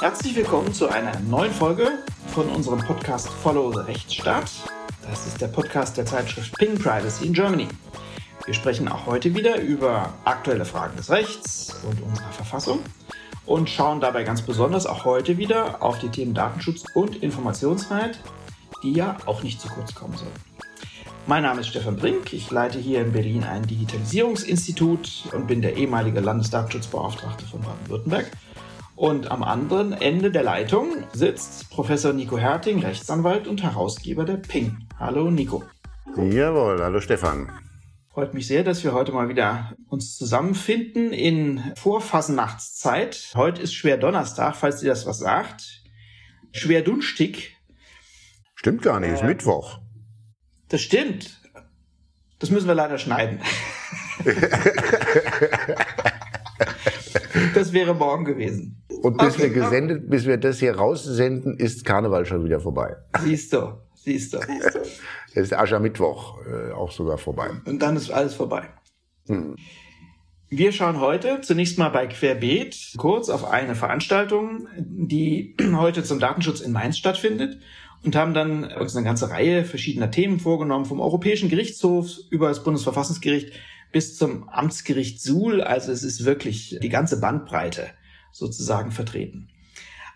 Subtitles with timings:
[0.00, 1.90] Herzlich willkommen zu einer neuen Folge
[2.28, 4.48] von unserem Podcast Follow the Rechtsstaat.
[5.02, 7.66] Das ist der Podcast der Zeitschrift Ping Privacy in Germany.
[8.44, 12.78] Wir sprechen auch heute wieder über aktuelle Fragen des Rechts und unserer Verfassung
[13.44, 18.20] und schauen dabei ganz besonders auch heute wieder auf die Themen Datenschutz und Informationsfreiheit,
[18.84, 20.30] die ja auch nicht zu kurz kommen sollen.
[21.26, 22.32] Mein Name ist Stefan Brink.
[22.32, 28.30] Ich leite hier in Berlin ein Digitalisierungsinstitut und bin der ehemalige Landesdatenschutzbeauftragte von Baden-Württemberg.
[28.98, 34.88] Und am anderen Ende der Leitung sitzt Professor Nico Herting, Rechtsanwalt und Herausgeber der Ping.
[34.98, 35.62] Hallo Nico.
[36.16, 37.48] Jawohl, hallo Stefan.
[38.12, 43.34] Freut mich sehr, dass wir heute mal wieder uns zusammenfinden in Vorfasnachtszeit.
[43.36, 45.84] Heute ist schwer Donnerstag, falls dir das was sagt.
[46.50, 47.56] Schwer dunstig.
[48.56, 49.78] Stimmt gar nicht, ist äh, Mittwoch.
[50.70, 51.40] Das stimmt.
[52.40, 53.38] Das müssen wir leider schneiden.
[57.54, 58.82] das wäre morgen gewesen.
[59.02, 59.42] Und bis okay.
[59.44, 62.96] wir gesendet, bis wir das hier raussenden, ist Karneval schon wieder vorbei.
[63.22, 64.38] Siehst du, siehst du.
[65.34, 67.50] Es ist Aschermittwoch äh, auch sogar vorbei.
[67.64, 68.68] Und dann ist alles vorbei.
[69.26, 69.56] Hm.
[70.50, 76.60] Wir schauen heute zunächst mal bei Querbeet kurz auf eine Veranstaltung, die heute zum Datenschutz
[76.60, 77.60] in Mainz stattfindet
[78.02, 82.64] und haben dann uns eine ganze Reihe verschiedener Themen vorgenommen, vom Europäischen Gerichtshof über das
[82.64, 83.52] Bundesverfassungsgericht
[83.92, 85.60] bis zum Amtsgericht Suhl.
[85.60, 87.90] Also es ist wirklich die ganze Bandbreite
[88.32, 89.48] sozusagen vertreten.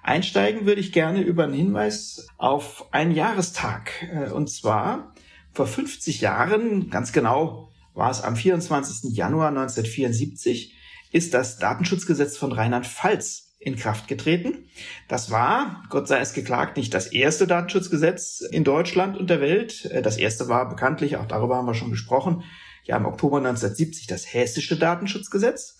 [0.02, 3.92] Einsteigen würde ich gerne über einen Hinweis auf einen Jahrestag.
[4.12, 5.14] Äh, und zwar
[5.52, 9.14] vor 50 Jahren, ganz genau war es am 24.
[9.14, 10.74] Januar 1974,
[11.12, 14.64] ist das Datenschutzgesetz von Rheinland-Pfalz in Kraft getreten.
[15.08, 19.84] Das war, Gott sei es geklagt, nicht das erste Datenschutzgesetz in Deutschland und der Welt.
[19.84, 22.42] Äh, das erste war bekanntlich, auch darüber haben wir schon gesprochen,
[22.84, 25.78] ja im Oktober 1970 das hessische Datenschutzgesetz,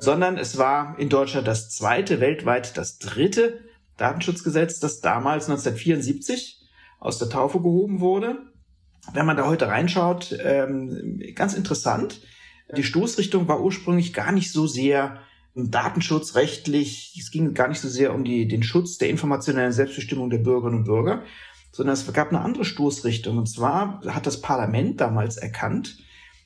[0.00, 3.60] sondern es war in Deutschland das zweite, weltweit das dritte
[3.98, 6.60] Datenschutzgesetz, das damals 1974
[6.98, 8.38] aus der Taufe gehoben wurde.
[9.12, 12.20] Wenn man da heute reinschaut, ähm, ganz interessant.
[12.76, 15.20] Die Stoßrichtung war ursprünglich gar nicht so sehr
[15.54, 20.38] datenschutzrechtlich, es ging gar nicht so sehr um die, den Schutz der informationellen Selbstbestimmung der
[20.38, 21.24] Bürgerinnen und Bürger,
[21.72, 23.36] sondern es gab eine andere Stoßrichtung.
[23.36, 25.98] Und zwar hat das Parlament damals erkannt,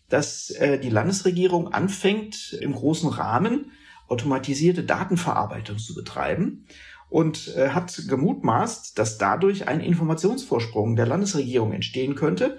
[0.09, 3.73] dass äh, die Landesregierung anfängt, im großen Rahmen
[4.09, 6.67] automatisierte Datenverarbeitung zu betreiben
[7.09, 12.59] und äh, hat gemutmaßt, dass dadurch ein Informationsvorsprung der Landesregierung entstehen könnte,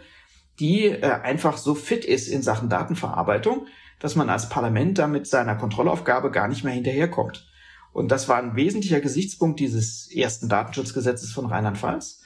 [0.59, 3.67] die äh, einfach so fit ist in Sachen Datenverarbeitung,
[3.99, 7.47] dass man als Parlament damit seiner Kontrollaufgabe gar nicht mehr hinterherkommt.
[7.93, 12.24] Und das war ein wesentlicher Gesichtspunkt dieses ersten Datenschutzgesetzes von Rheinland-Pfalz.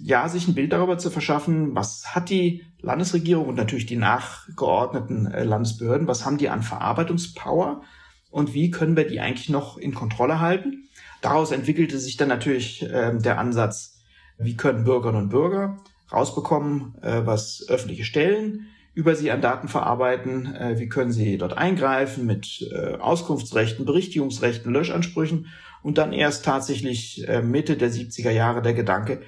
[0.00, 5.26] Ja, sich ein Bild darüber zu verschaffen, was hat die Landesregierung und natürlich die nachgeordneten
[5.26, 7.82] äh, Landesbehörden, was haben die an Verarbeitungspower
[8.30, 10.88] und wie können wir die eigentlich noch in Kontrolle halten?
[11.20, 13.98] Daraus entwickelte sich dann natürlich äh, der Ansatz,
[14.38, 15.78] wie können Bürgerinnen und Bürger
[16.12, 21.56] rausbekommen, äh, was öffentliche Stellen über sie an Daten verarbeiten, äh, wie können sie dort
[21.56, 25.46] eingreifen mit äh, Auskunftsrechten, Berichtigungsrechten, Löschansprüchen
[25.82, 29.22] und dann erst tatsächlich Mitte der 70er Jahre der Gedanke,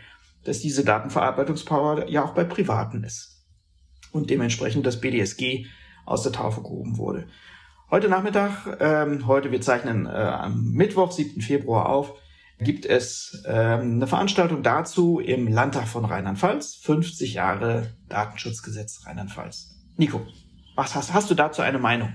[0.45, 3.45] dass diese Datenverarbeitungspower ja auch bei Privaten ist
[4.12, 5.67] und dementsprechend das BDSG
[6.06, 7.27] aus der Taufe gehoben wurde.
[7.91, 11.41] Heute Nachmittag, ähm, heute wir zeichnen äh, am Mittwoch, 7.
[11.41, 12.15] Februar auf,
[12.61, 19.77] gibt es ähm, eine Veranstaltung dazu im Landtag von Rheinland-Pfalz, 50 Jahre Datenschutzgesetz Rheinland-Pfalz.
[19.97, 20.21] Nico,
[20.77, 22.12] was hast, hast du dazu eine Meinung?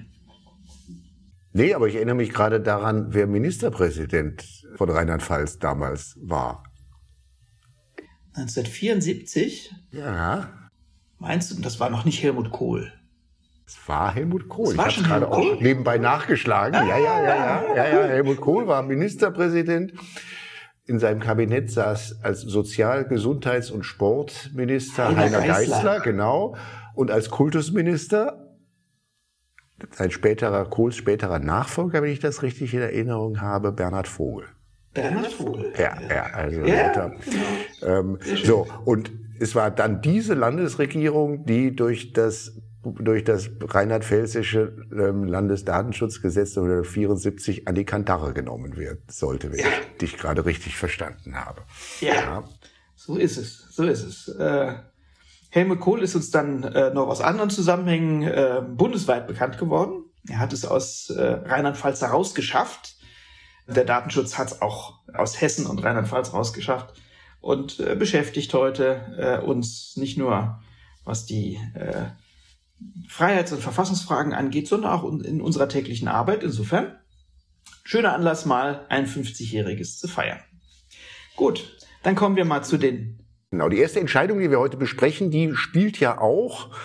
[1.52, 6.64] Nee, aber ich erinnere mich gerade daran, wer Ministerpräsident von Rheinland-Pfalz damals war.
[8.36, 9.74] 1974?
[9.92, 10.50] Ja.
[11.20, 12.92] Meinst du, das war noch nicht Helmut Kohl?
[13.66, 14.74] Es war Helmut Kohl.
[14.74, 16.76] ich habe gerade auch nebenbei nachgeschlagen.
[16.76, 18.08] Ah, ja, ja, ja, ja, ja, ja.
[18.08, 19.94] Helmut Kohl war Ministerpräsident.
[20.88, 25.76] In seinem Kabinett saß als Sozial-, Gesundheits- und Sportminister Heiner, Heiner Geißler.
[25.76, 26.56] Geißler, genau.
[26.94, 28.46] Und als Kultusminister
[29.92, 34.48] sein späterer, Kohls späterer Nachfolger, wenn ich das richtig in Erinnerung habe, Bernhard Vogel.
[34.96, 35.72] Bernhard Vogel.
[35.78, 37.16] Ja, ja, also ja, genau.
[37.84, 42.54] ähm, so und es war dann diese Landesregierung, die durch das
[42.84, 49.66] durch das rheinland-pfälzische ähm, Landesdatenschutzgesetz 1974 an die Kandare genommen wird sollte, wenn ja.
[49.66, 51.64] ich dich gerade richtig verstanden habe.
[52.00, 52.44] Ja, ja,
[52.96, 54.28] so ist es, so ist es.
[54.36, 54.74] Äh,
[55.50, 60.04] Helmut Kohl ist uns dann äh, noch aus anderen Zusammenhängen äh, bundesweit bekannt geworden.
[60.28, 62.95] Er hat es aus äh, Rheinland-Pfalz herausgeschafft.
[63.68, 66.94] Der Datenschutz hat es auch aus Hessen und Rheinland-Pfalz rausgeschafft
[67.42, 70.62] und äh, beschäftigt heute äh, uns nicht nur
[71.04, 72.06] was die äh,
[73.08, 76.44] Freiheits- und Verfassungsfragen angeht, sondern auch in unserer täglichen Arbeit.
[76.44, 76.96] Insofern
[77.88, 80.40] Schöner Anlass, mal ein 50-jähriges zu feiern.
[81.36, 83.24] Gut, dann kommen wir mal zu den.
[83.52, 86.76] Genau, die erste Entscheidung, die wir heute besprechen, die spielt ja auch,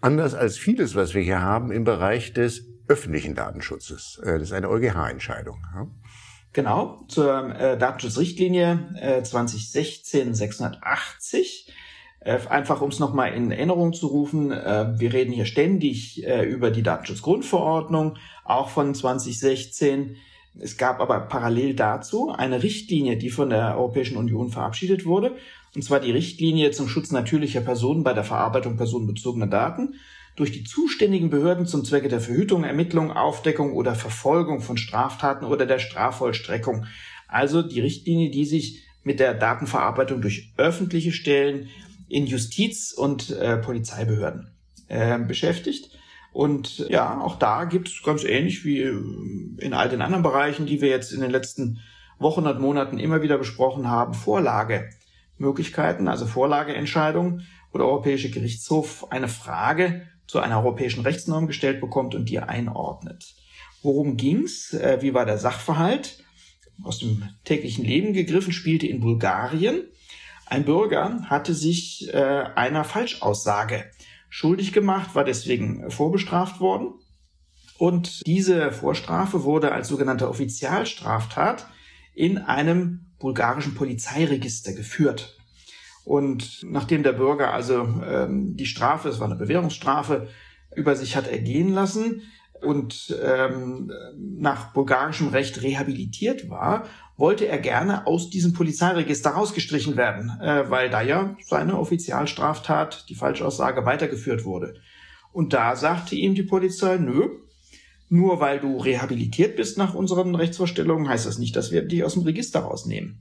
[0.00, 4.20] anders als vieles, was wir hier haben, im Bereich des öffentlichen Datenschutzes.
[4.24, 5.62] Äh, das ist eine EuGH-Entscheidung.
[6.52, 11.68] Genau, zur äh, Datenschutzrichtlinie äh, 2016-680.
[12.20, 16.44] Äh, einfach um es nochmal in Erinnerung zu rufen, äh, wir reden hier ständig äh,
[16.44, 20.16] über die Datenschutzgrundverordnung, auch von 2016.
[20.58, 25.36] Es gab aber parallel dazu eine Richtlinie, die von der Europäischen Union verabschiedet wurde,
[25.76, 29.94] und zwar die Richtlinie zum Schutz natürlicher Personen bei der Verarbeitung personenbezogener Daten
[30.38, 35.66] durch die zuständigen Behörden zum Zwecke der Verhütung, Ermittlung, Aufdeckung oder Verfolgung von Straftaten oder
[35.66, 36.86] der Strafvollstreckung.
[37.26, 41.68] Also die Richtlinie, die sich mit der Datenverarbeitung durch öffentliche Stellen
[42.08, 44.52] in Justiz- und äh, Polizeibehörden
[44.86, 45.90] äh, beschäftigt.
[46.32, 50.80] Und ja, auch da gibt es ganz ähnlich wie in all den anderen Bereichen, die
[50.80, 51.80] wir jetzt in den letzten
[52.20, 59.28] Wochen und Monaten immer wieder besprochen haben, Vorlagemöglichkeiten, also Vorlageentscheidungen, wo der Europäische Gerichtshof eine
[59.28, 63.34] Frage zu einer europäischen Rechtsnorm gestellt bekommt und die einordnet.
[63.82, 64.72] Worum ging's?
[64.74, 66.22] Äh, wie war der Sachverhalt?
[66.84, 69.88] Aus dem täglichen Leben gegriffen spielte in Bulgarien.
[70.46, 73.90] Ein Bürger hatte sich äh, einer Falschaussage
[74.28, 76.92] schuldig gemacht, war deswegen vorbestraft worden.
[77.78, 81.66] Und diese Vorstrafe wurde als sogenannte Offizialstraftat
[82.14, 85.37] in einem bulgarischen Polizeiregister geführt.
[86.08, 90.28] Und nachdem der Bürger also ähm, die Strafe, es war eine Bewährungsstrafe,
[90.74, 92.22] über sich hat ergehen lassen
[92.62, 96.86] und ähm, nach bulgarischem Recht rehabilitiert war,
[97.18, 103.14] wollte er gerne aus diesem Polizeiregister rausgestrichen werden, äh, weil da ja seine Offizialstraftat, die
[103.14, 104.76] Falschaussage, weitergeführt wurde.
[105.34, 107.28] Und da sagte ihm die Polizei, nö,
[108.08, 112.14] nur weil du rehabilitiert bist nach unseren Rechtsvorstellungen, heißt das nicht, dass wir dich aus
[112.14, 113.20] dem Register rausnehmen.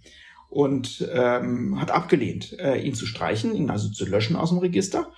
[0.50, 5.12] Und ähm, hat abgelehnt, äh, ihn zu streichen, ihn also zu löschen aus dem Register.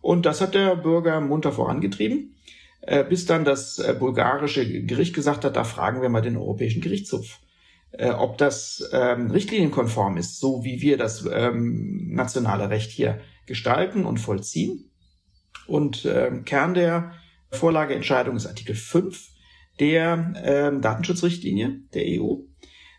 [0.00, 2.36] Und das hat der Bürger munter vorangetrieben,
[2.82, 6.80] äh, bis dann das äh, bulgarische Gericht gesagt hat, da fragen wir mal den Europäischen
[6.80, 7.40] Gerichtshof
[7.98, 14.04] äh, ob das ähm, richtlinienkonform ist, so wie wir das ähm, nationale Recht hier gestalten
[14.04, 14.90] und vollziehen.
[15.66, 17.12] Und ähm, Kern der
[17.50, 19.30] Vorlageentscheidung ist Artikel 5
[19.80, 22.36] der ähm, Datenschutzrichtlinie der EU.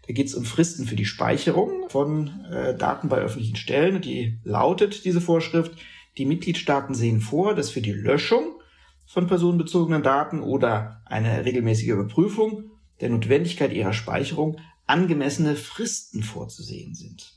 [0.07, 4.01] Da geht es um Fristen für die Speicherung von äh, Daten bei öffentlichen Stellen.
[4.01, 5.73] Die lautet diese Vorschrift,
[6.17, 8.61] die Mitgliedstaaten sehen vor, dass für die Löschung
[9.05, 12.71] von personenbezogenen Daten oder eine regelmäßige Überprüfung
[13.01, 17.33] der Notwendigkeit ihrer Speicherung angemessene Fristen vorzusehen sind.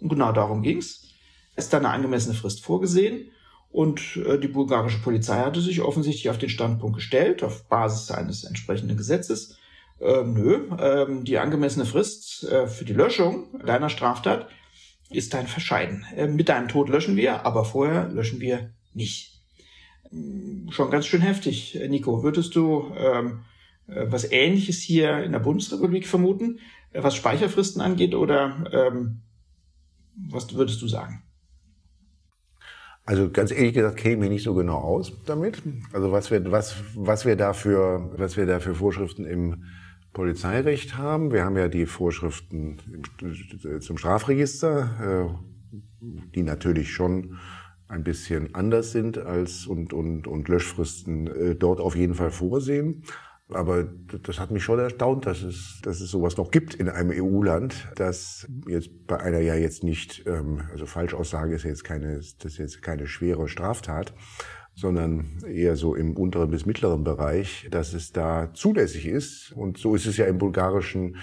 [0.00, 1.06] Und genau darum ging's.
[1.54, 3.30] Es ist da eine angemessene Frist vorgesehen
[3.70, 8.44] und äh, die bulgarische Polizei hatte sich offensichtlich auf den Standpunkt gestellt, auf Basis eines
[8.44, 9.58] entsprechenden Gesetzes.
[10.00, 14.48] Äh, nö, äh, die angemessene Frist äh, für die Löschung deiner Straftat
[15.10, 16.04] ist dein Verscheiden.
[16.16, 19.42] Äh, mit deinem Tod löschen wir, aber vorher löschen wir nicht.
[20.70, 21.78] Schon ganz schön heftig.
[21.88, 23.44] Nico, würdest du ähm,
[23.86, 26.58] äh, was Ähnliches hier in der Bundesrepublik vermuten?
[26.92, 29.20] was Speicherfristen angeht oder ähm,
[30.28, 31.22] was würdest du sagen?
[33.04, 35.62] Also ganz ehrlich gesagt kenne ich nicht so genau aus damit.
[35.92, 39.64] Also was wir, was, was wir dafür, was wir da für Vorschriften im
[40.12, 41.32] Polizeirecht haben.
[41.32, 42.78] Wir haben ja die Vorschriften
[43.80, 45.74] zum Strafregister, äh,
[46.34, 47.38] die natürlich schon
[47.88, 53.04] ein bisschen anders sind als und, und, und Löschfristen äh, dort auf jeden Fall vorsehen.
[53.52, 53.84] Aber
[54.22, 57.88] das hat mich schon erstaunt, dass es, dass es sowas noch gibt in einem EU-Land,
[57.96, 62.58] das jetzt bei einer ja jetzt nicht, ähm, also Falschaussage ist jetzt keine, das ist
[62.58, 64.14] jetzt keine schwere Straftat,
[64.80, 69.52] sondern eher so im unteren bis mittleren Bereich, dass es da zulässig ist.
[69.52, 71.16] Und so ist es ja im bulgarischen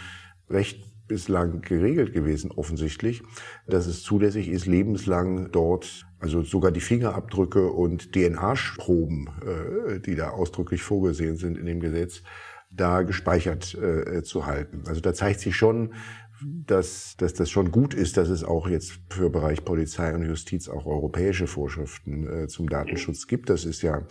[0.50, 3.24] Recht bislang geregelt gewesen, offensichtlich,
[3.66, 10.30] dass es zulässig ist, lebenslang dort, also sogar die Fingerabdrücke und DNA-Proben, äh, die da
[10.30, 12.22] ausdrücklich vorgesehen sind in dem Gesetz,
[12.70, 14.84] da gespeichert äh, zu halten.
[14.86, 15.94] Also da zeigt sich schon,
[16.44, 20.70] dass, dass das schon gut ist, dass es auch jetzt für Bereich Polizei und Justiz
[20.70, 23.50] auch europäische Vorschriften äh, zum Datenschutz gibt.
[23.50, 24.04] Das ist ja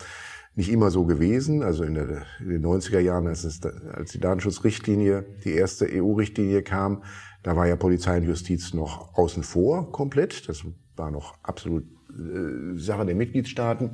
[0.55, 1.63] nicht immer so gewesen.
[1.63, 6.63] Also in, der, in den 90er Jahren, als, es, als die Datenschutzrichtlinie, die erste EU-Richtlinie
[6.63, 7.03] kam,
[7.43, 10.49] da war ja Polizei und Justiz noch außen vor komplett.
[10.49, 10.65] Das
[10.97, 13.91] war noch absolut äh, Sache der Mitgliedstaaten.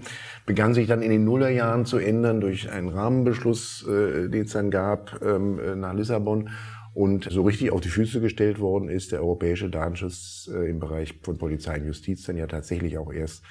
[0.47, 4.71] Begann sich dann in den Nullerjahren zu ändern durch einen Rahmenbeschluss, äh, den es dann
[4.71, 6.49] gab ähm, äh, nach Lissabon.
[6.95, 11.15] Und so richtig auf die Füße gestellt worden ist der europäische Datenschutz äh, im Bereich
[11.23, 13.43] von Polizei und Justiz dann ja tatsächlich auch erst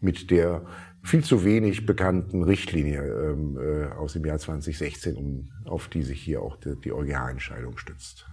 [0.00, 0.66] mit der
[1.02, 6.20] viel zu wenig bekannten Richtlinie ähm, äh, aus dem Jahr 2016, um, auf die sich
[6.20, 8.26] hier auch die, die EuGH-Entscheidung stützt.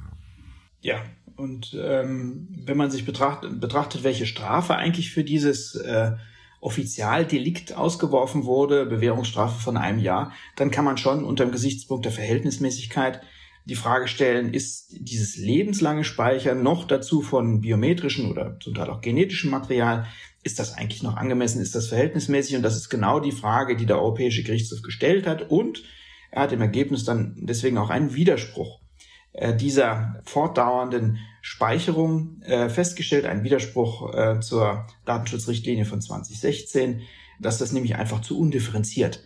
[0.82, 1.02] Ja,
[1.36, 6.12] und ähm, wenn man sich betrachtet, betrachtet, welche Strafe eigentlich für dieses äh,
[6.60, 12.12] Offizialdelikt ausgeworfen wurde, Bewährungsstrafe von einem Jahr, dann kann man schon unter dem Gesichtspunkt der
[12.12, 13.22] Verhältnismäßigkeit
[13.66, 19.02] die Frage stellen, ist dieses lebenslange Speichern noch dazu von biometrischen oder zum Teil auch
[19.02, 20.08] genetischem Material,
[20.44, 22.56] ist das eigentlich noch angemessen, ist das verhältnismäßig?
[22.56, 25.52] Und das ist genau die Frage, die der Europäische Gerichtshof gestellt hat.
[25.52, 25.84] Und
[26.32, 28.80] er hat im Ergebnis dann deswegen auch einen Widerspruch
[29.34, 37.02] äh, dieser fortdauernden Speicherung äh, festgestellt, einen Widerspruch äh, zur Datenschutzrichtlinie von 2016,
[37.40, 39.24] dass das nämlich einfach zu undifferenziert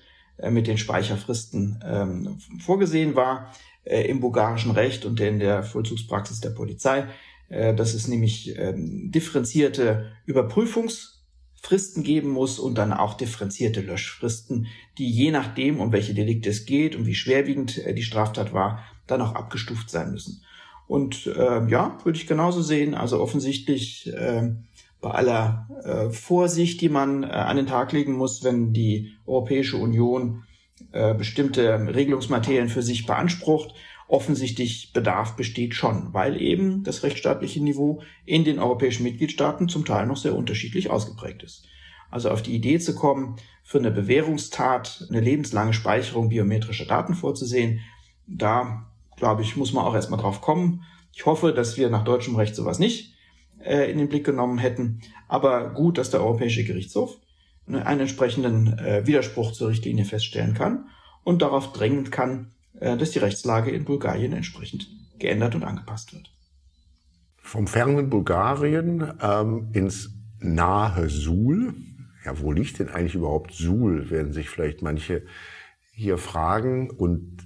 [0.50, 3.54] mit den Speicherfristen ähm, vorgesehen war
[3.86, 7.08] äh, im bulgarischen Recht und in der Vollzugspraxis der Polizei.
[7.48, 15.10] Äh, dass es nämlich ähm, differenzierte Überprüfungsfristen geben muss und dann auch differenzierte Löschfristen, die
[15.10, 19.22] je nachdem, um welche Delikte es geht und wie schwerwiegend äh, die Straftat war, dann
[19.22, 20.42] auch abgestuft sein müssen.
[20.88, 22.96] Und äh, ja, würde ich genauso sehen.
[22.96, 24.51] Also offensichtlich äh,
[25.00, 29.77] bei aller äh, Vorsicht, die man äh, an den Tag legen muss, wenn die Europäische
[29.77, 30.45] Union
[30.91, 33.74] äh, bestimmte Regelungsmaterien für sich beansprucht,
[34.08, 40.05] offensichtlich Bedarf besteht schon, weil eben das rechtsstaatliche Niveau in den europäischen Mitgliedstaaten zum Teil
[40.05, 41.65] noch sehr unterschiedlich ausgeprägt ist.
[42.12, 47.79] Also auf die Idee zu kommen, für eine Bewährungstat eine lebenslange Speicherung biometrischer Daten vorzusehen,
[48.27, 48.86] da
[49.17, 50.84] glaube ich, muss man auch erstmal drauf kommen.
[51.13, 53.15] Ich hoffe, dass wir nach deutschem Recht sowas nicht
[53.60, 55.01] äh, in den Blick genommen hätten.
[55.27, 57.17] Aber gut, dass der Europäische Gerichtshof
[57.68, 60.86] einen entsprechenden äh, Widerspruch zur Richtlinie feststellen kann
[61.24, 66.32] und darauf drängen kann, äh, dass die Rechtslage in Bulgarien entsprechend geändert und angepasst wird.
[67.38, 71.74] Vom fernen Bulgarien ähm, ins nahe Suhl.
[72.24, 75.24] Ja, wo liegt denn eigentlich überhaupt Suhl, werden sich vielleicht manche
[75.92, 76.90] hier fragen.
[76.90, 77.38] Und,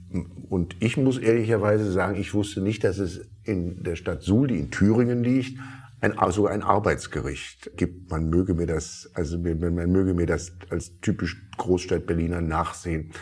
[0.50, 4.58] und ich muss ehrlicherweise sagen, ich wusste nicht, dass es in der Stadt Suhl, die
[4.58, 5.60] in Thüringen liegt,
[6.02, 8.10] ein, sogar ein Arbeitsgericht gibt.
[8.10, 13.14] Man möge mir das, also man, man möge mir das als typisch Großstadt Berliner nachsehen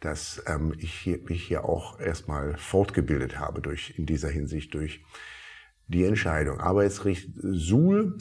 [0.00, 5.04] dass ähm, ich hier, mich hier auch erstmal fortgebildet habe durch, in dieser Hinsicht durch
[5.88, 6.60] die Entscheidung.
[6.60, 8.18] Arbeitsgericht Suhl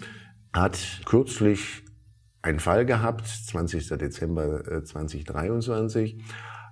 [0.53, 1.83] hat kürzlich
[2.41, 3.89] einen Fall gehabt, 20.
[3.89, 6.21] Dezember 2023, äh,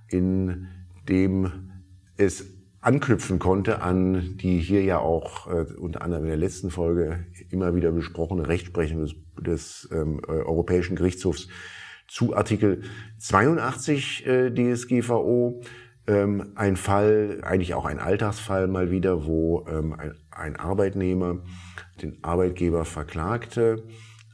[0.10, 0.68] in
[1.08, 1.72] dem
[2.18, 2.46] es
[2.86, 7.76] anknüpfen konnte an die hier ja auch äh, unter anderem in der letzten Folge immer
[7.76, 11.48] wieder besprochene Rechtsprechung des, des ähm, Europäischen Gerichtshofs
[12.08, 12.84] zu Artikel
[13.18, 15.62] 82 äh, DSGVO.
[16.08, 21.40] Ähm, ein Fall, eigentlich auch ein Alltagsfall mal wieder, wo ähm, ein, ein Arbeitnehmer
[22.04, 23.84] den Arbeitgeber verklagte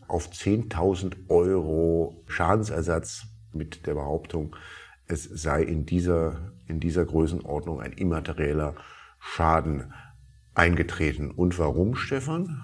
[0.10, 4.58] auf 10.000 Euro Schadensersatz mit der Behauptung,
[5.12, 8.75] es sei in dieser, in dieser Größenordnung ein immaterieller
[9.20, 9.94] Schaden
[10.53, 11.32] eingetreten.
[11.32, 12.62] Und warum, Stefan?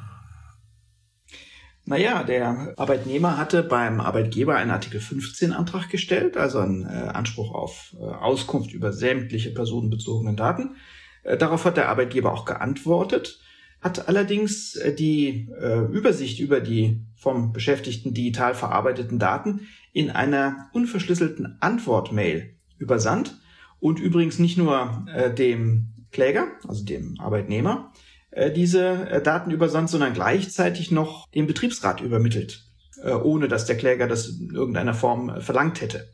[1.86, 7.54] Naja, der Arbeitnehmer hatte beim Arbeitgeber einen Artikel 15 Antrag gestellt, also einen äh, Anspruch
[7.54, 10.76] auf äh, Auskunft über sämtliche personenbezogenen Daten.
[11.24, 13.40] Äh, darauf hat der Arbeitgeber auch geantwortet,
[13.88, 19.62] hat allerdings äh, die äh, Übersicht über die vom Beschäftigten digital verarbeiteten Daten
[19.94, 23.38] in einer unverschlüsselten Antwortmail übersandt
[23.80, 27.94] und übrigens nicht nur äh, dem Kläger, also dem Arbeitnehmer,
[28.32, 32.66] äh, diese äh, Daten übersandt, sondern gleichzeitig noch dem Betriebsrat übermittelt,
[33.02, 36.10] äh, ohne dass der Kläger das in irgendeiner Form verlangt hätte.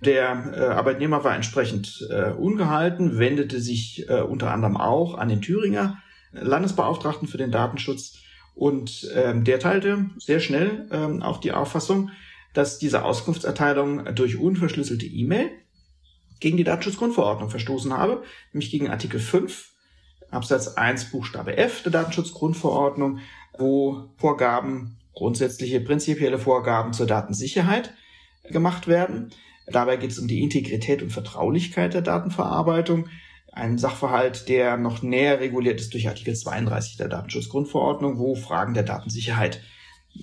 [0.00, 2.04] Der Arbeitnehmer war entsprechend
[2.36, 6.02] ungehalten, wendete sich unter anderem auch an den Thüringer
[6.32, 8.18] Landesbeauftragten für den Datenschutz
[8.54, 12.10] und ähm, der teilte sehr schnell ähm, auch die Auffassung,
[12.52, 15.50] dass diese Auskunftserteilung durch unverschlüsselte E-Mail
[16.40, 18.22] gegen die Datenschutzgrundverordnung verstoßen habe,
[18.52, 19.70] nämlich gegen Artikel 5
[20.30, 23.18] Absatz 1 Buchstabe F der Datenschutzgrundverordnung,
[23.58, 27.92] wo Vorgaben, grundsätzliche prinzipielle Vorgaben zur Datensicherheit
[28.44, 29.30] gemacht werden.
[29.66, 33.08] Dabei geht es um die Integrität und Vertraulichkeit der Datenverarbeitung.
[33.52, 38.82] Ein Sachverhalt, der noch näher reguliert ist durch Artikel 32 der Datenschutzgrundverordnung, wo Fragen der
[38.82, 39.60] Datensicherheit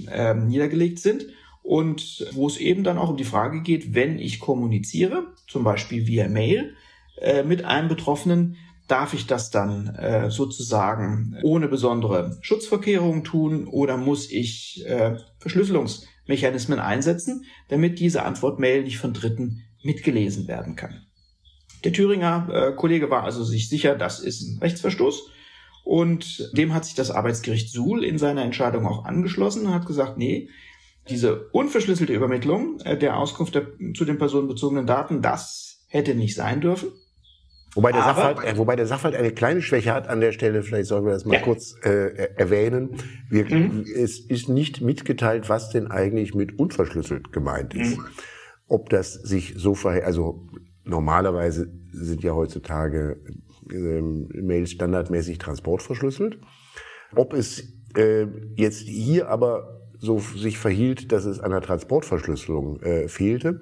[0.07, 1.25] äh, niedergelegt sind
[1.61, 6.07] und wo es eben dann auch um die Frage geht, wenn ich kommuniziere, zum Beispiel
[6.07, 6.75] via Mail,
[7.21, 8.57] äh, mit einem Betroffenen,
[8.89, 16.79] Darf ich das dann äh, sozusagen ohne besondere Schutzvorkehrungen tun oder muss ich äh, Verschlüsselungsmechanismen
[16.79, 21.05] einsetzen, damit diese Antwortmail nicht von Dritten mitgelesen werden kann?
[21.83, 25.29] Der Thüringer äh, Kollege war also sich sicher, das ist ein Rechtsverstoß.
[25.83, 30.17] Und dem hat sich das Arbeitsgericht Suhl in seiner Entscheidung auch angeschlossen und hat gesagt,
[30.17, 30.49] nee,
[31.09, 36.61] Diese unverschlüsselte Übermittlung äh, der Auskunft der, zu den personenbezogenen Daten, das hätte nicht sein
[36.61, 36.89] dürfen.
[37.75, 40.87] Wobei der, Sachverhalt, äh, wobei der Sachverhalt eine kleine Schwäche hat an der Stelle, vielleicht
[40.87, 41.41] sollen wir das mal ja.
[41.41, 42.97] kurz äh, erwähnen.
[43.29, 43.85] Wir, mhm.
[43.95, 47.97] Es ist nicht mitgeteilt, was denn eigentlich mit unverschlüsselt gemeint ist.
[47.97, 48.05] Mhm.
[48.67, 50.47] Ob das sich so verhält, also
[50.89, 53.21] normalerweise sind ja heutzutage
[53.71, 56.39] äh, Mails standardmäßig transportverschlüsselt.
[57.15, 63.07] Ob es äh, jetzt hier aber so sich verhielt, dass es an der Transportverschlüsselung äh,
[63.07, 63.61] fehlte,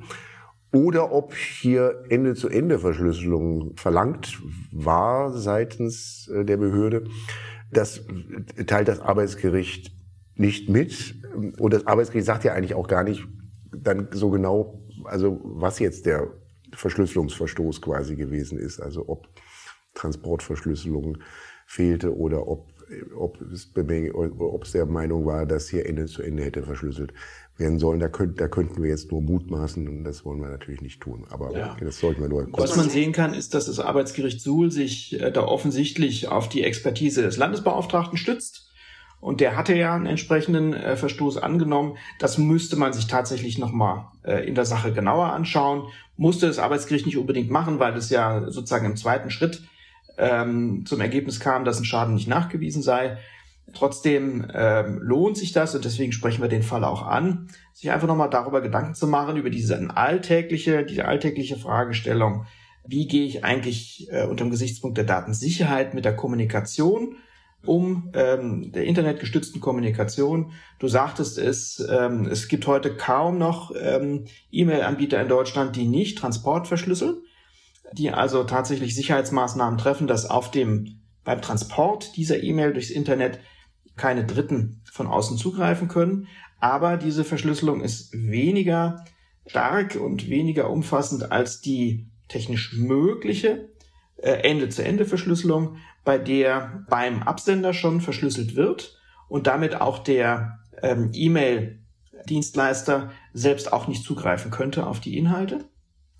[0.74, 4.40] oder ob hier Ende-zu-Ende-Verschlüsselung verlangt
[4.72, 7.06] war seitens äh, der Behörde.
[7.72, 8.06] Das
[8.66, 9.92] teilt das Arbeitsgericht
[10.36, 11.16] nicht mit.
[11.58, 13.26] Und das Arbeitsgericht sagt ja eigentlich auch gar nicht
[13.72, 16.28] dann so genau, also was jetzt der
[16.74, 18.80] Verschlüsselungsverstoß quasi gewesen ist.
[18.80, 19.28] Also ob
[19.94, 21.18] Transportverschlüsselung
[21.66, 22.72] fehlte oder ob,
[23.16, 27.14] ob, es, ob es der Meinung war, dass hier Ende zu Ende hätte verschlüsselt
[27.58, 28.00] werden sollen.
[28.00, 31.26] Da, könnt, da könnten wir jetzt nur mutmaßen und das wollen wir natürlich nicht tun.
[31.30, 31.76] Aber ja.
[31.80, 32.46] das sollten wir nur.
[32.52, 32.72] kurz.
[32.72, 36.64] Was man sehen kann, ist, dass das Arbeitsgericht Suhl sich äh, da offensichtlich auf die
[36.64, 38.67] Expertise des Landesbeauftragten stützt.
[39.20, 41.98] Und der hatte ja einen entsprechenden äh, Verstoß angenommen.
[42.20, 45.88] Das müsste man sich tatsächlich nochmal äh, in der Sache genauer anschauen.
[46.18, 49.64] Musste das Arbeitsgericht nicht unbedingt machen, weil es ja sozusagen im zweiten Schritt
[50.18, 53.18] ähm, zum Ergebnis kam, dass ein Schaden nicht nachgewiesen sei.
[53.74, 58.08] Trotzdem ähm, lohnt sich das und deswegen sprechen wir den Fall auch an, sich einfach
[58.08, 62.46] nochmal darüber Gedanken zu machen, über diese alltägliche, diese alltägliche Fragestellung,
[62.88, 67.18] wie gehe ich eigentlich äh, unter dem Gesichtspunkt der Datensicherheit mit der Kommunikation
[67.68, 70.52] um, ähm, der internetgestützten Kommunikation.
[70.80, 76.18] Du sagtest es, ähm, es gibt heute kaum noch ähm, E-Mail-Anbieter in Deutschland, die nicht
[76.18, 77.18] Transport verschlüsseln,
[77.94, 83.40] die also tatsächlich Sicherheitsmaßnahmen treffen, dass auf dem beim Transport dieser E-Mail durchs Internet
[83.98, 86.28] keine Dritten von außen zugreifen können.
[86.60, 89.04] Aber diese Verschlüsselung ist weniger
[89.46, 93.70] stark und weniger umfassend als die technisch mögliche
[94.18, 103.12] äh, Ende-zu-Ende-Verschlüsselung, bei der beim Absender schon verschlüsselt wird und damit auch der ähm, E-Mail-Dienstleister
[103.34, 105.66] selbst auch nicht zugreifen könnte auf die Inhalte,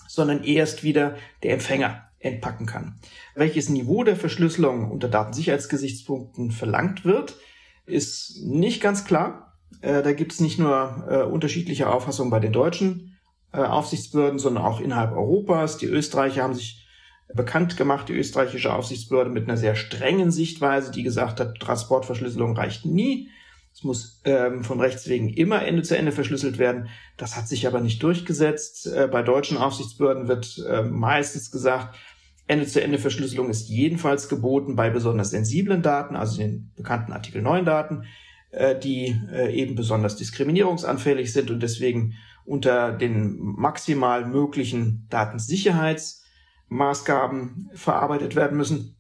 [0.06, 3.00] sondern erst wieder der Empfänger entpacken kann.
[3.34, 7.38] Welches Niveau der Verschlüsselung unter Datensicherheitsgesichtspunkten verlangt wird,
[7.86, 9.58] ist nicht ganz klar.
[9.80, 13.18] Äh, da gibt es nicht nur äh, unterschiedliche Auffassungen bei den deutschen
[13.54, 15.78] äh, Aufsichtsbehörden, sondern auch innerhalb Europas.
[15.78, 16.87] Die Österreicher haben sich
[17.34, 22.86] bekannt gemacht, die österreichische Aufsichtsbehörde mit einer sehr strengen Sichtweise, die gesagt hat, Transportverschlüsselung reicht
[22.86, 23.30] nie.
[23.74, 26.90] Es muss ähm, von Rechts wegen immer Ende zu Ende verschlüsselt werden.
[27.16, 28.88] Das hat sich aber nicht durchgesetzt.
[28.88, 31.96] Äh, bei deutschen Aufsichtsbehörden wird äh, meistens gesagt,
[32.48, 38.06] Ende-zu-Ende-Verschlüsselung ist jedenfalls geboten bei besonders sensiblen Daten, also den bekannten Artikel 9 Daten,
[38.52, 42.14] äh, die äh, eben besonders diskriminierungsanfällig sind und deswegen
[42.46, 45.06] unter den maximal möglichen
[46.70, 48.96] Datensicherheitsmaßgaben verarbeitet werden müssen.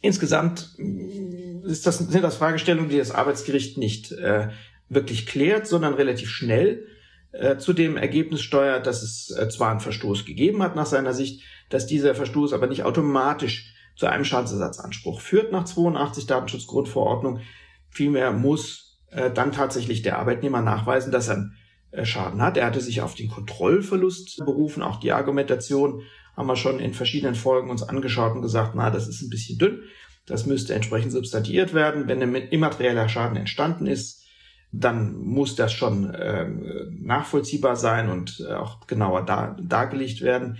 [0.00, 4.48] Insgesamt mm, ist das, sind das Fragestellungen, die das Arbeitsgericht nicht äh,
[4.88, 6.86] wirklich klärt, sondern relativ schnell
[7.32, 11.14] äh, zu dem Ergebnis steuert, dass es äh, zwar einen Verstoß gegeben hat nach seiner
[11.14, 17.40] Sicht, dass dieser Verstoß aber nicht automatisch zu einem Schadensersatzanspruch führt nach 82 Datenschutzgrundverordnung.
[17.88, 21.56] Vielmehr muss äh, dann tatsächlich der Arbeitnehmer nachweisen, dass er einen
[21.92, 22.56] äh, Schaden hat.
[22.56, 24.82] Er hatte sich auf den Kontrollverlust berufen.
[24.82, 26.02] Auch die Argumentation
[26.36, 29.58] haben wir schon in verschiedenen Folgen uns angeschaut und gesagt, na, das ist ein bisschen
[29.58, 29.82] dünn.
[30.26, 32.08] Das müsste entsprechend substantiiert werden.
[32.08, 34.24] Wenn ein immaterieller Schaden entstanden ist,
[34.72, 36.46] dann muss das schon äh,
[36.90, 40.58] nachvollziehbar sein und äh, auch genauer dar, dargelegt werden.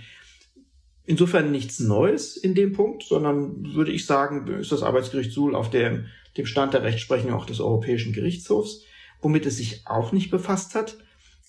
[1.05, 5.69] Insofern nichts Neues in dem Punkt, sondern würde ich sagen, ist das Arbeitsgericht Suhl auf
[5.69, 6.05] dem,
[6.37, 8.83] dem Stand der Rechtsprechung auch des Europäischen Gerichtshofs.
[9.21, 10.97] Womit es sich auch nicht befasst hat,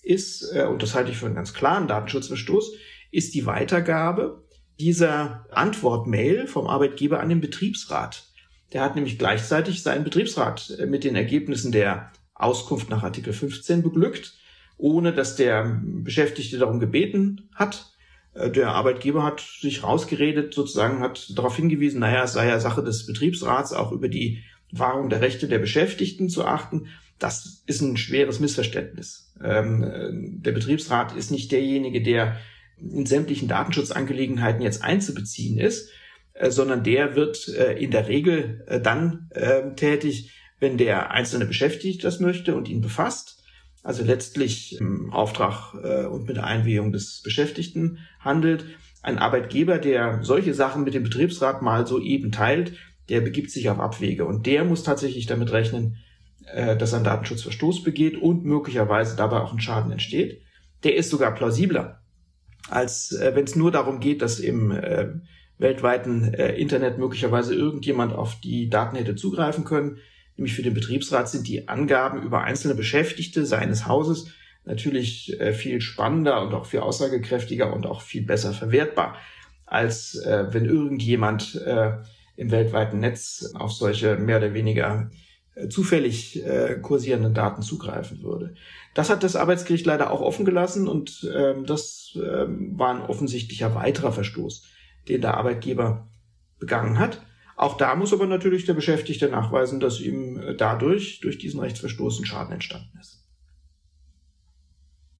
[0.03, 2.73] ist, äh, und das halte ich für einen ganz klaren Datenschutzverstoß,
[3.11, 4.43] ist die Weitergabe
[4.79, 8.27] dieser Antwortmail vom Arbeitgeber an den Betriebsrat.
[8.73, 13.81] Der hat nämlich gleichzeitig seinen Betriebsrat äh, mit den Ergebnissen der Auskunft nach Artikel 15
[13.81, 14.35] beglückt,
[14.77, 17.93] ohne dass der Beschäftigte darum gebeten hat.
[18.33, 22.83] Äh, der Arbeitgeber hat sich rausgeredet, sozusagen hat darauf hingewiesen, naja, es sei ja Sache
[22.83, 26.87] des Betriebsrats, auch über die Wahrung der Rechte der Beschäftigten zu achten.
[27.19, 29.33] Das ist ein schweres Missverständnis.
[29.43, 30.09] Ähm, äh,
[30.41, 32.37] der Betriebsrat ist nicht derjenige, der
[32.79, 35.89] in sämtlichen Datenschutzangelegenheiten jetzt einzubeziehen ist,
[36.33, 42.19] äh, sondern der wird in der Regel dann ähm, tätig, wenn der einzelne Beschäftigte das
[42.19, 43.43] möchte und ihn befasst,
[43.83, 48.65] also letztlich im Auftrag äh, und mit der Einwilligung des Beschäftigten handelt.
[49.01, 52.73] Ein Arbeitgeber, der solche Sachen mit dem Betriebsrat mal so eben teilt,
[53.09, 55.97] der begibt sich auf Abwege und der muss tatsächlich damit rechnen,
[56.53, 60.41] äh, dass ein Datenschutzverstoß begeht und möglicherweise dabei auch ein Schaden entsteht.
[60.83, 62.01] Der ist sogar plausibler,
[62.69, 65.07] als äh, wenn es nur darum geht, dass im äh,
[65.57, 69.97] weltweiten äh, Internet möglicherweise irgendjemand auf die Daten hätte zugreifen können.
[70.35, 74.31] Nämlich für den Betriebsrat sind die Angaben über einzelne Beschäftigte seines Hauses
[74.65, 79.15] natürlich äh, viel spannender und auch viel aussagekräftiger und auch viel besser verwertbar,
[79.65, 81.93] als äh, wenn irgendjemand äh,
[82.35, 85.09] im weltweiten Netz auf solche mehr oder weniger
[85.69, 88.53] zufällig äh, kursierenden Daten zugreifen würde.
[88.93, 93.75] Das hat das Arbeitsgericht leider auch offen gelassen und ähm, das ähm, war ein offensichtlicher
[93.75, 94.65] weiterer Verstoß,
[95.07, 96.07] den der Arbeitgeber
[96.59, 97.21] begangen hat.
[97.55, 102.19] Auch da muss aber natürlich der Beschäftigte nachweisen, dass ihm äh, dadurch, durch diesen Rechtsverstoß,
[102.19, 103.23] ein Schaden entstanden ist.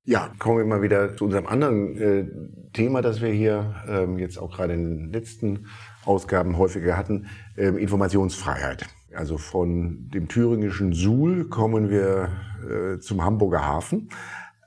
[0.03, 2.25] Ja, kommen wir mal wieder zu unserem anderen äh,
[2.71, 5.67] Thema, das wir hier ähm, jetzt auch gerade in den letzten
[6.05, 8.85] Ausgaben häufiger hatten, ähm, Informationsfreiheit.
[9.17, 12.29] Also von dem thüringischen Suhl kommen wir
[12.69, 14.09] äh, zum Hamburger Hafen.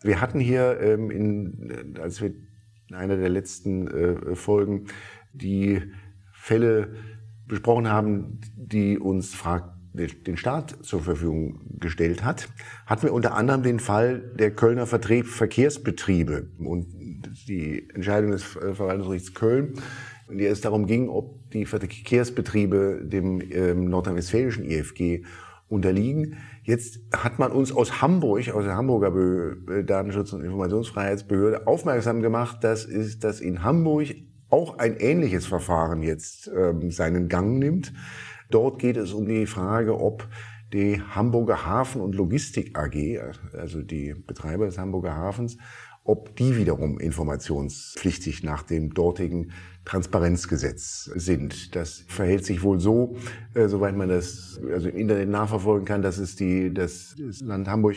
[0.02, 2.32] Wir hatten hier, ähm, in, als wir
[2.88, 4.86] in einer der letzten äh, Folgen
[5.32, 5.80] die
[6.32, 6.94] Fälle
[7.46, 12.48] besprochen haben, die uns fragt, den Staat zur Verfügung gestellt hat,
[12.86, 16.86] hatten wir unter anderem den Fall der Kölner Vertrieb Verkehrsbetriebe und
[17.48, 19.74] die Entscheidung des Verwaltungsgerichts Köln,
[20.30, 25.24] in der es darum ging, ob die Verkehrsbetriebe dem ähm, nordrhein-westfälischen IFG
[25.68, 26.36] unterliegen.
[26.64, 32.58] Jetzt hat man uns aus Hamburg, aus der Hamburger Be Datenschutz- und Informationsfreiheitsbehörde aufmerksam gemacht,
[32.62, 34.08] dass, ist, dass in Hamburg
[34.50, 37.92] auch ein ähnliches Verfahren jetzt ähm, seinen Gang nimmt.
[38.50, 40.26] Dort geht es um die Frage, ob
[40.72, 43.18] die Hamburger Hafen- und Logistik AG,
[43.52, 45.56] also die Betreiber des Hamburger Hafens,
[46.04, 49.52] ob die wiederum informationspflichtig nach dem dortigen
[49.90, 51.74] Transparenzgesetz sind.
[51.74, 53.16] Das verhält sich wohl so,
[53.54, 57.66] äh, soweit man das also im Internet nachverfolgen kann, dass es die, dass das Land
[57.66, 57.96] Hamburg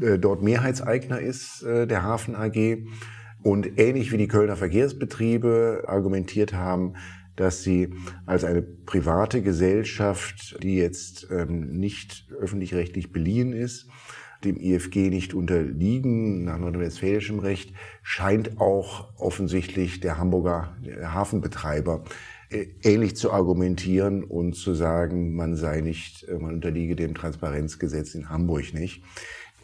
[0.00, 2.86] äh, dort Mehrheitseigner ist, äh, der Hafen AG.
[3.42, 6.94] Und ähnlich wie die Kölner Verkehrsbetriebe argumentiert haben,
[7.36, 7.94] dass sie
[8.26, 13.88] als eine private Gesellschaft, die jetzt ähm, nicht öffentlich-rechtlich beliehen ist,
[14.44, 22.04] dem IFG nicht unterliegen, nach nordrhein-westfälischem Recht, scheint auch offensichtlich der Hamburger Hafenbetreiber
[22.50, 28.14] äh, ähnlich zu argumentieren und zu sagen, man sei nicht, äh, man unterliege dem Transparenzgesetz
[28.14, 29.02] in Hamburg nicht.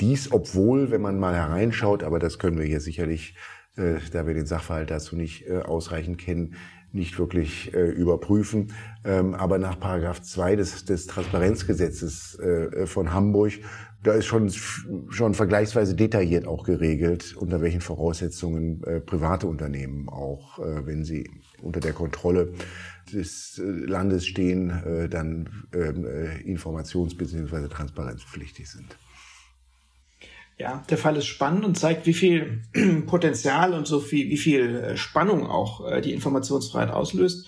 [0.01, 3.35] Dies, obwohl, wenn man mal hereinschaut, aber das können wir hier sicherlich,
[3.77, 6.57] äh, da wir den Sachverhalt dazu nicht äh, ausreichend kennen,
[6.93, 8.73] nicht wirklich äh, überprüfen.
[9.05, 13.53] Ähm, aber nach Paragraph 2 des, des Transparenzgesetzes äh, von Hamburg,
[14.03, 14.51] da ist schon,
[15.11, 21.31] schon vergleichsweise detailliert auch geregelt, unter welchen Voraussetzungen äh, private Unternehmen auch, äh, wenn sie
[21.63, 22.55] unter der Kontrolle
[23.13, 27.69] des äh, Landes stehen, äh, dann ähm, äh, informations- bzw.
[27.69, 28.97] transparenzpflichtig sind.
[30.61, 32.61] Ja, der Fall ist spannend und zeigt, wie viel
[33.07, 37.47] Potenzial und so viel, wie viel äh, Spannung auch äh, die Informationsfreiheit auslöst.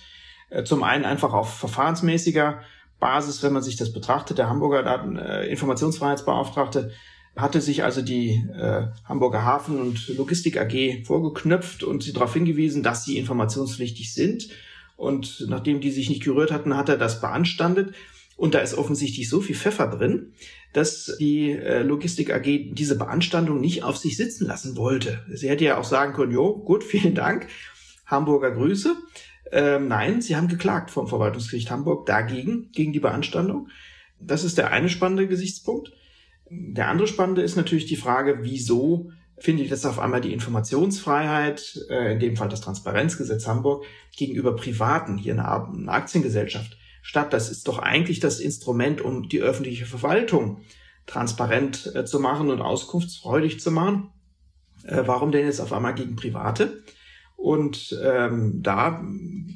[0.48, 2.62] Äh, zum einen einfach auf verfahrensmäßiger
[2.98, 4.38] Basis, wenn man sich das betrachtet.
[4.38, 6.92] Der Hamburger Daten, Informationsfreiheitsbeauftragte
[7.36, 12.82] hatte sich also die äh, Hamburger Hafen- und Logistik AG vorgeknöpft und sie darauf hingewiesen,
[12.82, 14.48] dass sie informationspflichtig sind.
[14.96, 17.94] Und nachdem die sich nicht gerührt hatten, hat er das beanstandet.
[18.36, 20.32] Und da ist offensichtlich so viel Pfeffer drin,
[20.72, 25.24] dass die äh, Logistik AG diese Beanstandung nicht auf sich sitzen lassen wollte.
[25.30, 27.48] Sie hätte ja auch sagen können, jo, gut, vielen Dank,
[28.06, 28.96] Hamburger Grüße.
[29.50, 33.68] Ähm, nein, sie haben geklagt vom Verwaltungsgericht Hamburg dagegen, gegen die Beanstandung.
[34.18, 35.92] Das ist der eine spannende Gesichtspunkt.
[36.48, 42.12] Der andere spannende ist natürlich die Frage, wieso findet jetzt auf einmal die Informationsfreiheit, äh,
[42.12, 43.84] in dem Fall das Transparenzgesetz Hamburg,
[44.16, 47.32] gegenüber Privaten, hier eine, eine Aktiengesellschaft, statt.
[47.32, 50.62] Das ist doch eigentlich das Instrument, um die öffentliche Verwaltung
[51.06, 54.10] transparent äh, zu machen und auskunftsfreudig zu machen.
[54.84, 56.82] Äh, warum denn jetzt auf einmal gegen Private?
[57.36, 59.04] Und ähm, da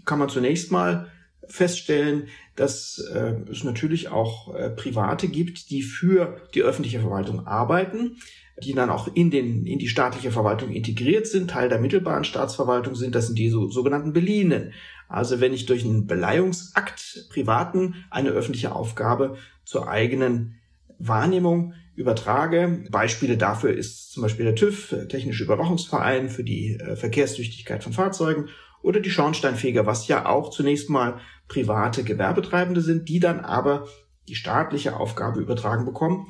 [0.05, 1.11] kann man zunächst mal
[1.47, 8.17] feststellen, dass äh, es natürlich auch äh, Private gibt, die für die öffentliche Verwaltung arbeiten,
[8.63, 12.95] die dann auch in, den, in die staatliche Verwaltung integriert sind, Teil der mittelbaren Staatsverwaltung
[12.95, 13.15] sind.
[13.15, 14.73] Das sind die so, sogenannten Beliehenen.
[15.09, 20.57] Also wenn ich durch einen Beleihungsakt Privaten eine öffentliche Aufgabe zur eigenen
[20.99, 22.85] Wahrnehmung übertrage.
[22.91, 28.49] Beispiele dafür ist zum Beispiel der TÜV, Technische Überwachungsverein für die äh, Verkehrstüchtigkeit von Fahrzeugen
[28.83, 33.87] oder die Schornsteinfeger, was ja auch zunächst mal private Gewerbetreibende sind, die dann aber
[34.29, 36.29] die staatliche Aufgabe übertragen bekommen,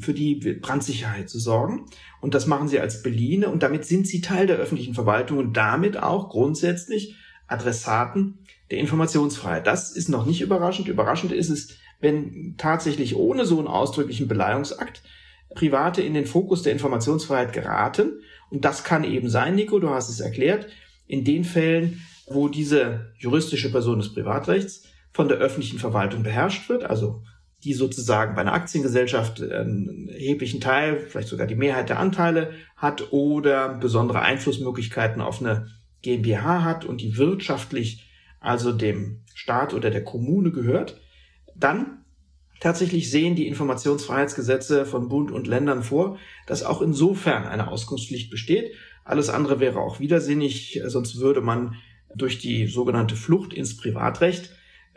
[0.00, 1.86] für die Brandsicherheit zu sorgen.
[2.20, 5.56] Und das machen sie als Beliehene und damit sind sie Teil der öffentlichen Verwaltung und
[5.56, 9.66] damit auch grundsätzlich Adressaten der Informationsfreiheit.
[9.66, 10.88] Das ist noch nicht überraschend.
[10.88, 15.02] Überraschend ist es, wenn tatsächlich ohne so einen ausdrücklichen Beleihungsakt
[15.54, 18.22] Private in den Fokus der Informationsfreiheit geraten.
[18.50, 20.68] Und das kann eben sein, Nico, du hast es erklärt,
[21.12, 26.84] in den Fällen, wo diese juristische Person des Privatrechts von der öffentlichen Verwaltung beherrscht wird,
[26.84, 27.22] also
[27.64, 33.12] die sozusagen bei einer Aktiengesellschaft einen erheblichen Teil, vielleicht sogar die Mehrheit der Anteile hat
[33.12, 35.66] oder besondere Einflussmöglichkeiten auf eine
[36.00, 38.08] GmbH hat und die wirtschaftlich
[38.40, 40.98] also dem Staat oder der Kommune gehört,
[41.54, 42.04] dann
[42.58, 48.72] tatsächlich sehen die Informationsfreiheitsgesetze von Bund und Ländern vor, dass auch insofern eine Auskunftspflicht besteht.
[49.04, 51.76] Alles andere wäre auch widersinnig, sonst würde man
[52.14, 54.50] durch die sogenannte Flucht ins Privatrecht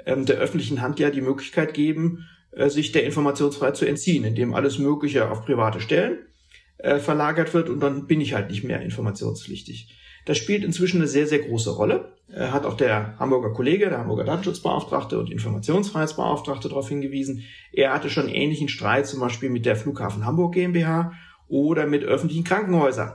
[0.05, 4.53] ähm, der öffentlichen Hand ja die Möglichkeit geben, äh, sich der Informationsfreiheit zu entziehen, indem
[4.53, 6.19] alles Mögliche auf private Stellen
[6.77, 9.95] äh, verlagert wird und dann bin ich halt nicht mehr informationspflichtig.
[10.25, 12.13] Das spielt inzwischen eine sehr, sehr große Rolle.
[12.31, 17.43] Äh, hat auch der Hamburger Kollege, der Hamburger Datenschutzbeauftragte und Informationsfreiheitsbeauftragte darauf hingewiesen.
[17.71, 21.13] Er hatte schon ähnlichen Streit zum Beispiel mit der Flughafen Hamburg GmbH
[21.47, 23.13] oder mit öffentlichen Krankenhäusern,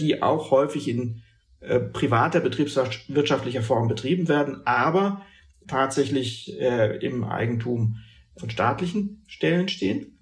[0.00, 1.22] die auch häufig in
[1.60, 5.22] äh, privater betriebswirtschaftlicher Form betrieben werden, aber
[5.68, 7.98] tatsächlich äh, im Eigentum
[8.36, 10.18] von staatlichen Stellen stehen.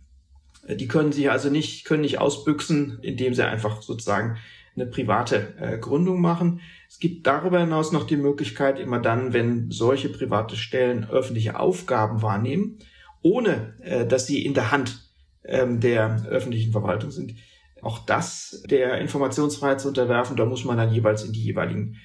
[0.67, 4.37] Äh, die können sich also nicht, können nicht ausbüchsen, indem sie einfach sozusagen
[4.75, 6.61] eine private äh, Gründung machen.
[6.89, 12.23] Es gibt darüber hinaus noch die Möglichkeit, immer dann, wenn solche private Stellen öffentliche Aufgaben
[12.23, 12.79] wahrnehmen,
[13.23, 15.09] ohne äh, dass sie in der Hand
[15.45, 17.35] ähm, der öffentlichen Verwaltung sind,
[17.83, 20.37] auch das der Informationsfreiheit zu unterwerfen.
[20.37, 21.97] Da muss man dann jeweils in die jeweiligen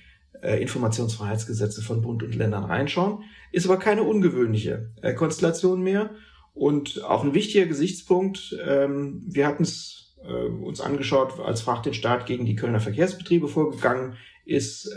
[0.41, 3.23] äh, Informationsfreiheitsgesetze von Bund und Ländern reinschauen.
[3.51, 6.11] Ist aber keine ungewöhnliche äh, Konstellation mehr.
[6.53, 11.93] Und auch ein wichtiger Gesichtspunkt, ähm, wir hatten es äh, uns angeschaut, als Fach den
[11.93, 14.93] Staat gegen die Kölner Verkehrsbetriebe vorgegangen ist,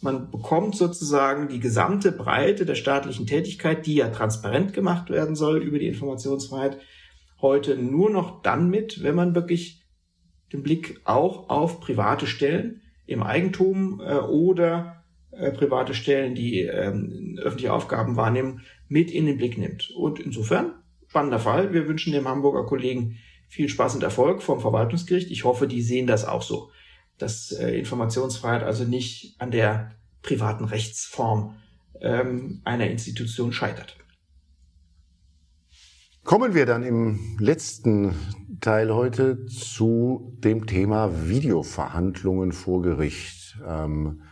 [0.00, 5.58] man bekommt sozusagen die gesamte Breite der staatlichen Tätigkeit, die ja transparent gemacht werden soll
[5.58, 6.78] über die Informationsfreiheit,
[7.42, 9.79] heute nur noch dann mit, wenn man wirklich
[10.52, 17.38] den Blick auch auf private Stellen im Eigentum äh, oder äh, private Stellen, die ähm,
[17.42, 19.90] öffentliche Aufgaben wahrnehmen, mit in den Blick nimmt.
[19.90, 20.72] Und insofern,
[21.08, 21.72] spannender Fall.
[21.72, 25.30] Wir wünschen dem Hamburger Kollegen viel Spaß und Erfolg vom Verwaltungsgericht.
[25.30, 26.70] Ich hoffe, die sehen das auch so,
[27.18, 31.56] dass äh, Informationsfreiheit also nicht an der privaten Rechtsform
[32.00, 33.96] ähm, einer Institution scheitert.
[36.24, 38.14] Kommen wir dann im letzten
[38.60, 44.22] Teil heute zu dem Thema Videoverhandlungen vor Gericht, ähm,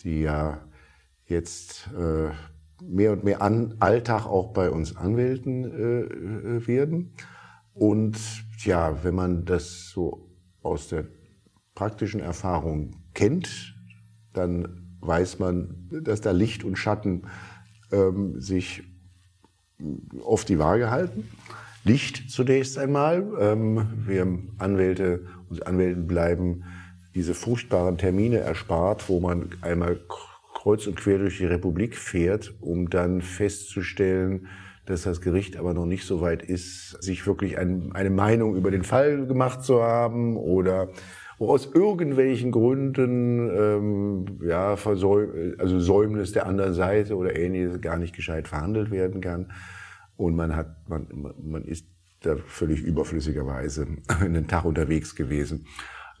[0.00, 0.60] die ja
[1.26, 2.30] jetzt äh,
[2.82, 7.12] mehr und mehr an Alltag auch bei uns Anwälten äh, äh werden.
[7.72, 8.18] Und
[8.64, 10.28] ja, wenn man das so
[10.62, 11.06] aus der
[11.76, 13.76] praktischen Erfahrung kennt,
[14.32, 17.22] dann weiß man, dass da Licht und Schatten
[17.92, 18.82] ähm, sich
[20.24, 21.28] oft die Waage halten.
[21.88, 23.26] Licht zunächst einmal.
[23.40, 24.26] Ähm, wir
[24.58, 26.64] Anwälte und Anwälten bleiben
[27.14, 29.98] diese furchtbaren Termine erspart, wo man einmal
[30.52, 34.48] kreuz und quer durch die Republik fährt, um dann festzustellen,
[34.84, 38.70] dass das Gericht aber noch nicht so weit ist, sich wirklich ein, eine Meinung über
[38.70, 40.90] den Fall gemacht zu haben oder
[41.38, 47.96] wo aus irgendwelchen Gründen ähm, ja Versäum also Säumnis der anderen Seite oder ähnliches gar
[47.96, 49.46] nicht gescheit verhandelt werden kann
[50.18, 51.06] und man hat man
[51.42, 51.86] man ist
[52.20, 53.86] da völlig überflüssigerweise
[54.20, 55.66] einen Tag unterwegs gewesen.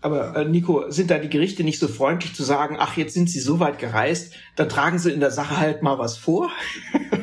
[0.00, 3.28] Aber äh, Nico, sind da die Gerichte nicht so freundlich zu sagen, ach, jetzt sind
[3.28, 6.50] sie so weit gereist, dann tragen sie in der Sache halt mal was vor?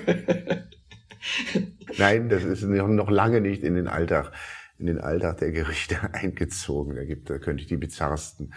[1.98, 4.34] Nein, das ist noch lange nicht in den Alltag,
[4.78, 6.98] in den Alltag der Gerichte eingezogen.
[6.98, 8.54] Da gibt, da könnte ich die bizarrsten,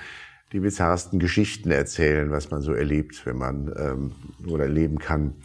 [0.53, 4.13] die bizarrsten Geschichten erzählen, was man so erlebt, wenn man ähm,
[4.49, 5.37] oder erleben kann,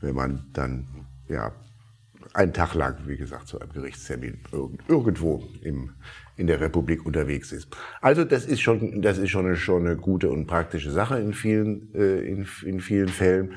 [0.00, 0.86] wenn man dann
[1.28, 1.52] ja
[2.34, 4.38] einen Tag lang, wie gesagt, zu einem Gerichtstermin
[4.88, 5.90] irgendwo im,
[6.36, 7.68] in der Republik unterwegs ist.
[8.00, 11.32] Also das ist schon, das ist schon eine, schon eine gute und praktische Sache in
[11.32, 13.54] vielen, äh, in, in vielen Fällen.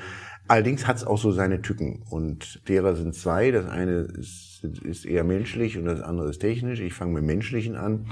[0.48, 3.52] Allerdings hat es auch so seine Tücken und derer sind zwei.
[3.52, 6.82] Das eine ist, ist eher menschlich und das andere ist technisch.
[6.82, 8.08] Ich fange mit menschlichen an.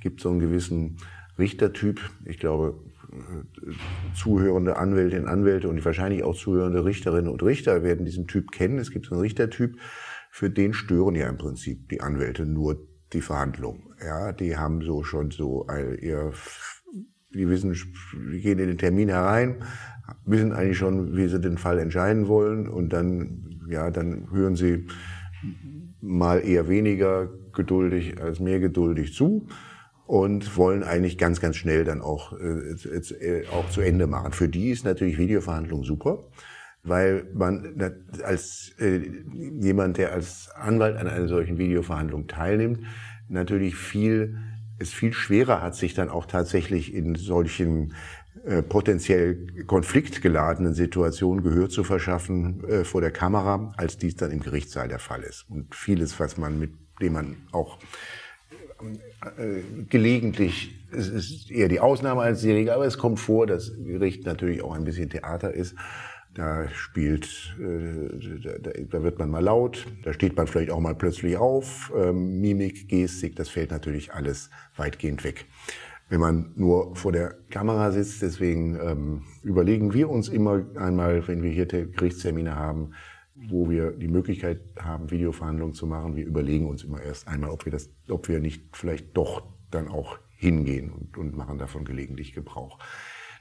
[0.00, 0.96] Gibt so einen gewissen
[1.38, 2.00] Richtertyp.
[2.24, 2.80] Ich glaube,
[4.14, 8.78] zuhörende Anwältinnen, Anwälte und wahrscheinlich auch zuhörende Richterinnen und Richter werden diesen Typ kennen.
[8.78, 9.76] Es gibt einen Richtertyp,
[10.30, 13.94] für den stören ja im Prinzip die Anwälte nur die Verhandlungen.
[14.04, 15.66] Ja, die haben so schon so
[16.00, 16.32] ihr,
[17.32, 17.76] die wissen,
[18.32, 19.64] die gehen in den Termin herein,
[20.24, 24.86] wissen eigentlich schon, wie sie den Fall entscheiden wollen und dann, ja, dann hören sie
[26.00, 29.46] mal eher weniger geduldig als mehr geduldig zu
[30.06, 32.74] und wollen eigentlich ganz, ganz schnell dann auch, äh,
[33.20, 34.32] äh, auch zu Ende machen.
[34.32, 36.24] Für die ist natürlich Videoverhandlung super.
[36.86, 39.00] weil man als äh,
[39.58, 42.80] jemand, der als Anwalt an einer solchen Videoverhandlung teilnimmt,
[43.28, 44.36] natürlich viel
[44.78, 47.94] es viel schwerer hat, sich dann auch tatsächlich in solchen
[48.44, 54.40] äh, potenziell konfliktgeladenen Situationen Gehör zu verschaffen äh, vor der Kamera, als dies dann im
[54.40, 55.46] Gerichtssaal der Fall ist.
[55.48, 57.78] Und vieles, was man mit dem man auch
[59.88, 64.26] gelegentlich, es ist eher die Ausnahme als die Regel, aber es kommt vor, dass Gericht
[64.26, 65.74] natürlich auch ein bisschen Theater ist.
[66.34, 70.96] Da spielt, äh, da, da, wird man mal laut, da steht man vielleicht auch mal
[70.96, 71.92] plötzlich auf.
[71.96, 75.46] Ähm, Mimik, Gestik, das fällt natürlich alles weitgehend weg.
[76.08, 81.42] Wenn man nur vor der Kamera sitzt, deswegen ähm, überlegen wir uns immer einmal, wenn
[81.42, 82.94] wir hier Gerichtstermine haben,
[83.34, 87.64] wo wir die Möglichkeit haben, Videoverhandlungen zu machen, wir überlegen uns immer erst einmal, ob
[87.64, 92.32] wir das, ob wir nicht vielleicht doch dann auch hingehen und, und machen davon gelegentlich
[92.32, 92.78] Gebrauch.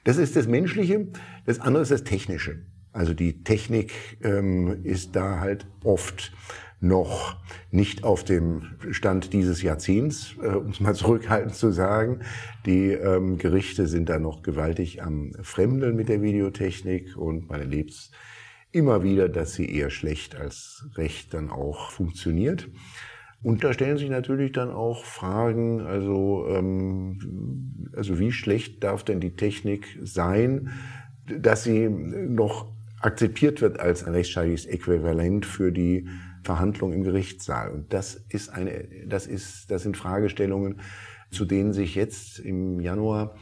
[0.03, 1.07] Das ist das Menschliche.
[1.45, 2.65] Das andere ist das Technische.
[2.91, 6.31] Also die Technik ähm, ist da halt oft
[6.79, 7.37] noch
[7.71, 12.19] nicht auf dem Stand dieses Jahrzehnts, äh, um es mal zurückhaltend zu sagen.
[12.65, 18.11] Die ähm, Gerichte sind da noch gewaltig am Fremdeln mit der Videotechnik und man erlebt
[18.73, 22.69] immer wieder, dass sie eher schlecht als recht dann auch funktioniert.
[23.41, 29.19] Und da stellen sich natürlich dann auch Fragen, also, ähm, also wie schlecht darf denn
[29.19, 30.71] die Technik sein,
[31.25, 36.07] dass sie noch akzeptiert wird als ein rechtsstaatliches Äquivalent für die
[36.43, 37.71] Verhandlung im Gerichtssaal.
[37.71, 40.79] Und das ist eine, das ist, das sind Fragestellungen,
[41.29, 43.35] zu denen sich jetzt im Januar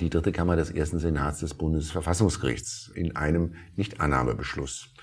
[0.00, 4.94] die dritte Kammer des ersten Senats des Bundesverfassungsgerichts in einem Nichtannahmebeschluss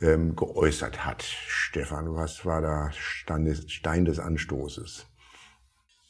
[0.00, 1.22] ähm, geäußert hat.
[1.22, 5.06] Stefan, was war da Stein des Anstoßes?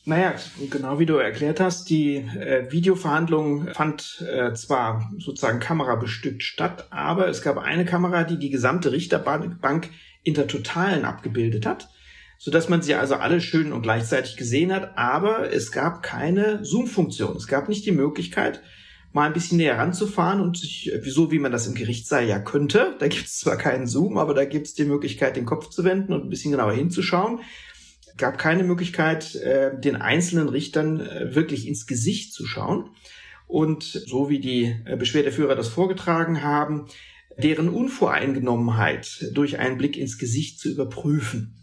[0.04, 0.34] Naja,
[0.68, 7.28] genau wie du erklärt hast, die äh, Videoverhandlung fand äh, zwar sozusagen kamerabestückt statt, aber
[7.28, 9.90] es gab eine Kamera, die die gesamte Richterbank
[10.24, 11.88] in der Totalen abgebildet hat
[12.44, 16.64] so dass man sie also alle schön und gleichzeitig gesehen hat, aber es gab keine
[16.64, 17.36] Zoom-Funktion.
[17.36, 18.60] Es gab nicht die Möglichkeit,
[19.12, 22.96] mal ein bisschen näher ranzufahren und sich, so wie man das im Gerichtssaal ja könnte,
[22.98, 25.84] da gibt es zwar keinen Zoom, aber da gibt es die Möglichkeit, den Kopf zu
[25.84, 27.38] wenden und ein bisschen genauer hinzuschauen.
[28.08, 32.90] Es gab keine Möglichkeit, äh, den einzelnen Richtern äh, wirklich ins Gesicht zu schauen.
[33.46, 36.86] Und so wie die äh, Beschwerdeführer das vorgetragen haben,
[37.38, 41.61] deren Unvoreingenommenheit durch einen Blick ins Gesicht zu überprüfen.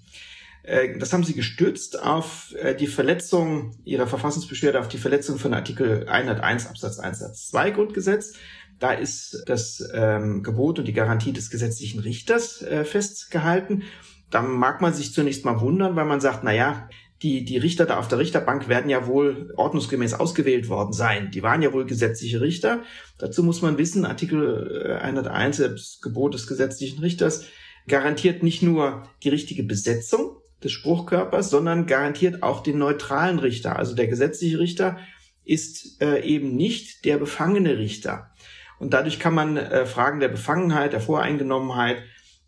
[0.70, 5.54] Äh, das haben sie gestützt auf äh, die Verletzung ihrer Verfassungsbeschwerde, auf die Verletzung von
[5.54, 8.34] Artikel 101 Absatz 1 Satz 2 Grundgesetz.
[8.80, 13.84] Da ist das ähm, Gebot und die Garantie des gesetzlichen Richters äh, festgehalten.
[14.30, 16.88] Da mag man sich zunächst mal wundern, weil man sagt, na ja,
[17.24, 21.32] die, die Richter da auf der Richterbank werden ja wohl ordnungsgemäß ausgewählt worden sein.
[21.32, 22.84] Die waren ja wohl gesetzliche Richter.
[23.18, 27.46] Dazu muss man wissen, Artikel 101, das Gebot des gesetzlichen Richters,
[27.90, 33.78] garantiert nicht nur die richtige Besetzung des Spruchkörpers, sondern garantiert auch den neutralen Richter.
[33.78, 34.98] Also der gesetzliche Richter
[35.46, 38.32] ist äh, eben nicht der befangene Richter.
[38.80, 42.04] Und dadurch kann man äh, Fragen der Befangenheit, der Voreingenommenheit,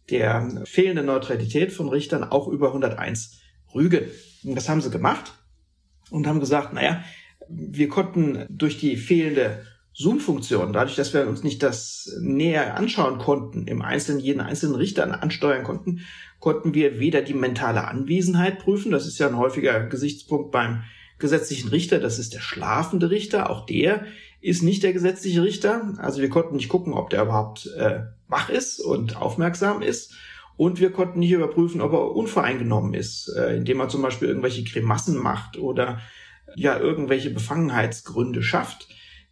[0.09, 3.39] der fehlenden Neutralität von Richtern auch über 101
[3.73, 4.05] rügen.
[4.43, 5.33] Und das haben sie gemacht
[6.09, 7.03] und haben gesagt, naja,
[7.49, 13.67] wir konnten durch die fehlende Zoom-Funktion, dadurch, dass wir uns nicht das näher anschauen konnten,
[13.67, 16.01] im Einzelnen jeden einzelnen Richter ansteuern konnten,
[16.39, 20.83] konnten wir weder die mentale Anwesenheit prüfen, das ist ja ein häufiger Gesichtspunkt beim
[21.19, 24.05] gesetzlichen Richter, das ist der schlafende Richter, auch der
[24.41, 25.93] ist nicht der gesetzliche Richter.
[25.99, 30.15] Also wir konnten nicht gucken, ob der überhaupt äh, wach ist und aufmerksam ist.
[30.57, 34.63] Und wir konnten nicht überprüfen, ob er unvoreingenommen ist, äh, indem er zum Beispiel irgendwelche
[34.63, 36.01] Grimassen macht oder
[36.55, 38.87] ja irgendwelche Befangenheitsgründe schafft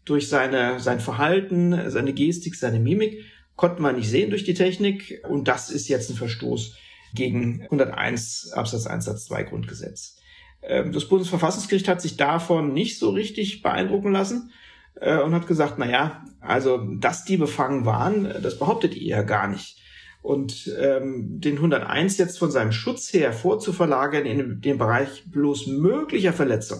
[0.05, 3.23] durch seine, sein Verhalten, seine Gestik, seine Mimik.
[3.55, 5.21] Konnten wir nicht sehen durch die Technik.
[5.27, 6.75] Und das ist jetzt ein Verstoß
[7.13, 10.17] gegen 101 Absatz 1 Satz 2 Grundgesetz.
[10.61, 14.51] Ähm, das Bundesverfassungsgericht hat sich davon nicht so richtig beeindrucken lassen
[14.95, 19.21] äh, und hat gesagt, na ja, also, dass die befangen waren, das behauptet ihr ja
[19.21, 19.77] gar nicht.
[20.21, 26.33] Und ähm, den 101 jetzt von seinem Schutz her vorzuverlagern in den Bereich bloß möglicher
[26.33, 26.79] Verletzung,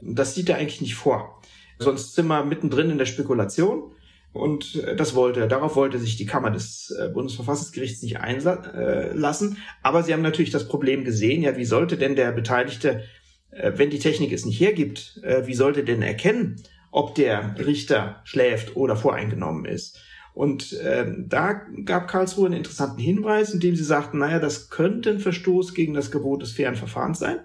[0.00, 1.40] das sieht er eigentlich nicht vor.
[1.78, 3.92] Sonst sind wir mittendrin in der Spekulation.
[4.32, 5.46] Und äh, das wollte er.
[5.46, 9.58] Darauf wollte sich die Kammer des äh, Bundesverfassungsgerichts nicht einlassen.
[9.82, 13.04] Aber sie haben natürlich das Problem gesehen, ja, wie sollte denn der Beteiligte,
[13.50, 16.60] äh, wenn die Technik es nicht hergibt, wie sollte denn erkennen,
[16.90, 20.00] ob der Richter schläft oder voreingenommen ist?
[20.34, 25.10] Und äh, da gab Karlsruhe einen interessanten Hinweis, in dem sie sagten, naja, das könnte
[25.10, 27.38] ein Verstoß gegen das Gebot des fairen Verfahrens sein,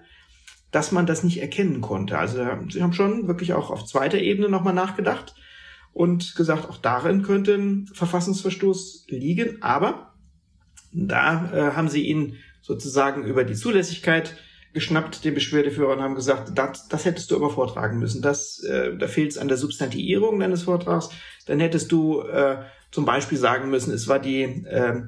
[0.70, 2.18] dass man das nicht erkennen konnte.
[2.18, 5.34] Also sie haben schon wirklich auch auf zweiter Ebene nochmal nachgedacht
[5.92, 9.62] und gesagt, auch darin könnte ein Verfassungsverstoß liegen.
[9.62, 10.14] Aber
[10.92, 14.36] da äh, haben sie ihn sozusagen über die Zulässigkeit
[14.72, 18.22] geschnappt, den Beschwerdeführer, und haben gesagt, das, das hättest du aber vortragen müssen.
[18.22, 21.10] Das, äh, da fehlt es an der Substantiierung deines Vortrags.
[21.46, 22.58] Dann hättest du äh,
[22.92, 25.02] zum Beispiel sagen müssen, es war die äh,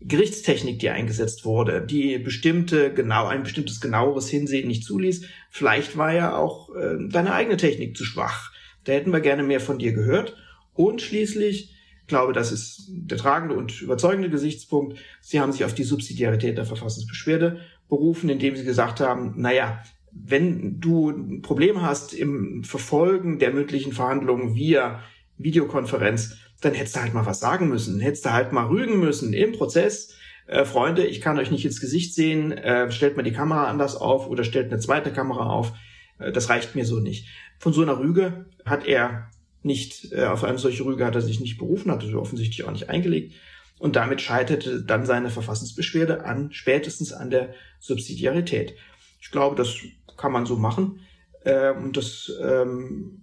[0.00, 5.24] Gerichtstechnik, die eingesetzt wurde, die bestimmte genau ein bestimmtes genaueres Hinsehen nicht zuließ.
[5.50, 8.52] Vielleicht war ja auch äh, deine eigene Technik zu schwach.
[8.84, 10.36] Da hätten wir gerne mehr von dir gehört.
[10.74, 11.74] Und schließlich,
[12.06, 16.66] glaube, das ist der tragende und überzeugende Gesichtspunkt, Sie haben sich auf die Subsidiarität der
[16.66, 19.82] Verfassungsbeschwerde berufen, indem Sie gesagt haben, naja,
[20.12, 25.02] wenn du ein Problem hast im Verfolgen der mündlichen Verhandlungen via
[25.38, 29.32] Videokonferenz, dann hättest du halt mal was sagen müssen, hättest du halt mal rügen müssen
[29.32, 30.14] im Prozess.
[30.46, 33.96] Äh, Freunde, ich kann euch nicht ins Gesicht sehen, äh, stellt mal die Kamera anders
[33.96, 35.72] auf oder stellt eine zweite Kamera auf.
[36.18, 37.26] Äh, das reicht mir so nicht.
[37.58, 39.30] Von so einer Rüge hat er
[39.62, 42.72] nicht, äh, auf eine solche Rüge hat er sich nicht berufen, hat er offensichtlich auch
[42.72, 43.34] nicht eingelegt.
[43.78, 48.74] Und damit scheiterte dann seine Verfassungsbeschwerde an, spätestens an der Subsidiarität.
[49.20, 49.74] Ich glaube, das
[50.16, 51.00] kann man so machen.
[51.44, 53.22] Äh, und das ähm,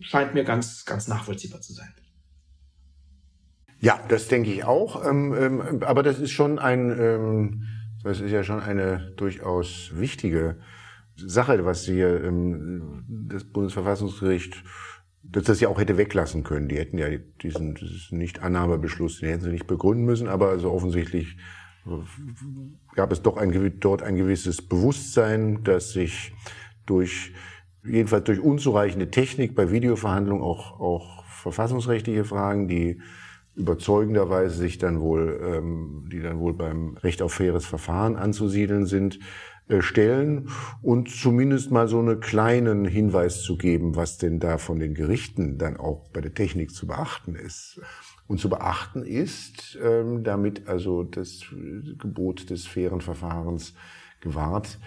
[0.00, 1.94] scheint mir ganz, ganz nachvollziehbar zu sein.
[3.80, 5.04] Ja, das denke ich auch.
[5.04, 7.62] Ähm, ähm, aber das ist schon ein, ähm,
[8.02, 10.56] das ist ja schon eine durchaus wichtige
[11.16, 14.62] Sache, was hier ähm, das Bundesverfassungsgericht
[15.32, 16.68] dass das ja auch hätte weglassen können.
[16.68, 17.08] Die hätten ja
[17.42, 17.76] diesen,
[18.10, 21.36] Nicht-Annahmebeschluss, den hätten sie nicht begründen müssen, aber also offensichtlich
[22.94, 26.32] gab es doch ein, dort ein gewisses Bewusstsein, dass sich
[26.84, 27.32] durch,
[27.84, 33.00] jedenfalls durch unzureichende Technik bei Videoverhandlungen auch, auch verfassungsrechtliche Fragen, die
[33.56, 39.18] überzeugenderweise sich dann wohl, ähm, die dann wohl beim Recht auf faires Verfahren anzusiedeln sind,
[39.68, 40.50] äh, stellen
[40.82, 45.58] und zumindest mal so einen kleinen Hinweis zu geben, was denn da von den Gerichten
[45.58, 47.80] dann auch bei der Technik zu beachten ist.
[48.28, 51.40] Und zu beachten ist, ähm, damit also das
[51.98, 53.74] Gebot des fairen Verfahrens
[54.20, 54.78] gewahrt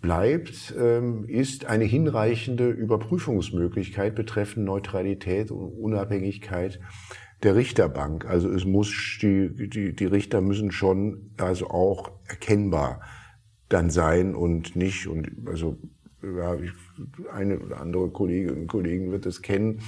[0.00, 6.80] bleibt, ähm, ist eine hinreichende Überprüfungsmöglichkeit betreffend Neutralität und Unabhängigkeit
[7.42, 8.24] der Richterbank.
[8.24, 13.00] Also es muss die, die, die Richter müssen schon also auch erkennbar
[13.68, 15.06] dann sein und nicht.
[15.06, 15.76] Und also
[16.22, 16.56] ja,
[17.32, 19.80] eine oder andere Kolleginnen und Kollegen wird es kennen,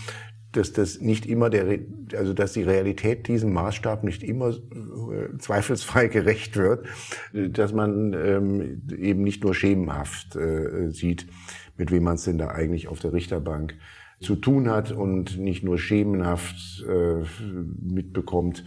[0.53, 1.79] dass das nicht immer der,
[2.17, 6.87] also dass die Realität diesem Maßstab nicht immer äh, zweifelsfrei gerecht wird,
[7.33, 11.27] dass man ähm, eben nicht nur schemenhaft äh, sieht,
[11.77, 13.77] mit wem man es denn da eigentlich auf der Richterbank
[14.21, 17.25] zu tun hat und nicht nur schemenhaft äh,
[17.81, 18.65] mitbekommt,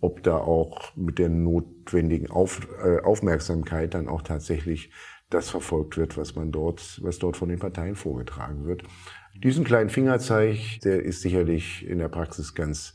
[0.00, 4.90] ob da auch mit der notwendigen Auf, äh, Aufmerksamkeit dann auch tatsächlich
[5.30, 8.82] das verfolgt wird, was man dort, was dort von den Parteien vorgetragen wird.
[9.42, 12.94] Diesen kleinen Fingerzeig, der ist sicherlich in der Praxis ganz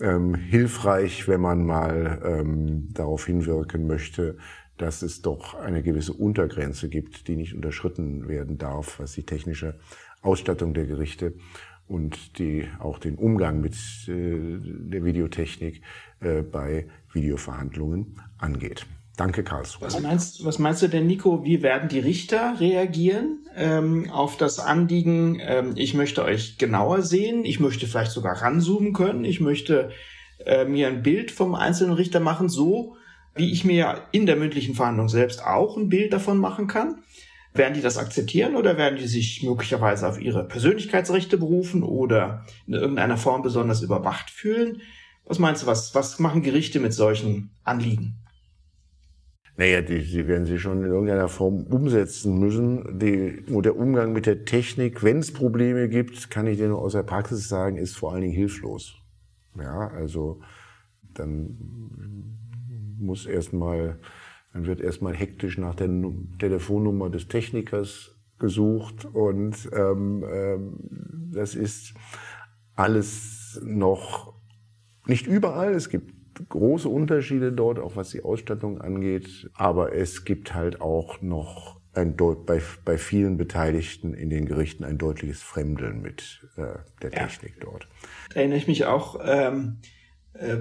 [0.00, 4.36] ähm, hilfreich, wenn man mal ähm, darauf hinwirken möchte,
[4.76, 9.78] dass es doch eine gewisse Untergrenze gibt, die nicht unterschritten werden darf, was die technische
[10.22, 11.34] Ausstattung der Gerichte
[11.86, 13.74] und die auch den Umgang mit
[14.08, 15.82] äh, der Videotechnik
[16.20, 18.86] äh, bei Videoverhandlungen angeht.
[19.16, 19.86] Danke, Karlsruhe.
[19.86, 21.44] Was meinst, was meinst du denn, Nico?
[21.44, 25.40] Wie werden die Richter reagieren ähm, auf das Anliegen?
[25.42, 27.44] Ähm, ich möchte euch genauer sehen.
[27.44, 29.24] Ich möchte vielleicht sogar ranzoomen können.
[29.24, 29.90] Ich möchte
[30.46, 32.96] äh, mir ein Bild vom einzelnen Richter machen, so
[33.34, 37.02] wie ich mir in der mündlichen Verhandlung selbst auch ein Bild davon machen kann.
[37.54, 42.74] Werden die das akzeptieren oder werden die sich möglicherweise auf ihre Persönlichkeitsrechte berufen oder in
[42.74, 44.82] irgendeiner Form besonders überwacht fühlen?
[45.24, 48.16] Was meinst du, was, was machen Gerichte mit solchen Anliegen?
[49.58, 52.98] Naja, die, die werden sie schon in irgendeiner Form umsetzen müssen.
[53.00, 56.80] Die, und der Umgang mit der Technik, wenn es Probleme gibt, kann ich dir nur
[56.80, 58.94] aus der Praxis sagen, ist vor allen Dingen hilflos.
[59.58, 60.40] Ja, also
[61.12, 61.58] dann
[62.98, 63.98] muss erstmal,
[64.58, 65.88] dann wird erstmal hektisch nach der
[66.40, 70.78] Telefonnummer des Technikers gesucht und ähm, ähm,
[71.32, 71.94] das ist
[72.74, 74.34] alles noch
[75.06, 76.12] nicht überall, es gibt
[76.48, 82.16] große Unterschiede dort, auch was die Ausstattung angeht, aber es gibt halt auch noch ein
[82.16, 87.64] bei, bei vielen Beteiligten in den Gerichten ein deutliches Fremdeln mit äh, der Technik ja.
[87.64, 87.88] dort.
[88.34, 89.78] Da erinnere ich mich auch ähm,
[90.34, 90.56] äh,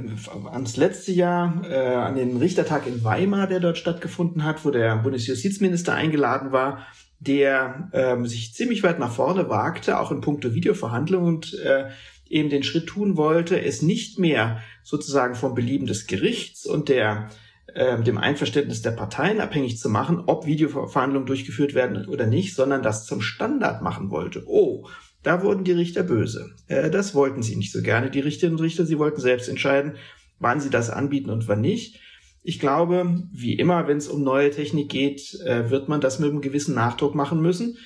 [0.51, 4.97] ans letzte Jahr, äh, an den Richtertag in Weimar, der dort stattgefunden hat, wo der
[4.97, 6.85] Bundesjustizminister eingeladen war,
[7.19, 11.89] der ähm, sich ziemlich weit nach vorne wagte, auch in puncto Videoverhandlungen und äh,
[12.29, 17.29] eben den Schritt tun wollte, es nicht mehr sozusagen vom Belieben des Gerichts und der
[17.73, 22.81] äh, dem Einverständnis der Parteien abhängig zu machen, ob Videoverhandlungen durchgeführt werden oder nicht, sondern
[22.81, 24.43] das zum Standard machen wollte.
[24.47, 24.87] Oh,
[25.23, 26.51] Da wurden die Richter böse.
[26.67, 28.85] Äh, das wollten sie nicht so gerne, die Richterinnen und Richter.
[28.85, 29.95] Sie wollten selbst entscheiden,
[30.39, 31.99] wann sie das anbieten und wann nicht.
[32.43, 36.29] Ich glaube, wie immer, wenn es um neue Technik geht, äh, wird man das mit
[36.29, 37.77] einem gewissen Nachdruck machen müssen.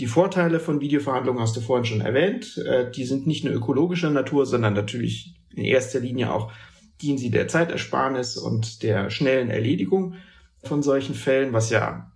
[0.00, 2.58] Die Vorteile von Videoverhandlungen hast du vorhin schon erwähnt.
[2.58, 6.52] Äh, die sind nicht nur ökologischer Natur, sondern natürlich in erster Linie auch
[7.00, 10.14] dienen sie der Zeitersparnis und der schnellen Erledigung
[10.62, 12.10] von solchen Fällen, was ja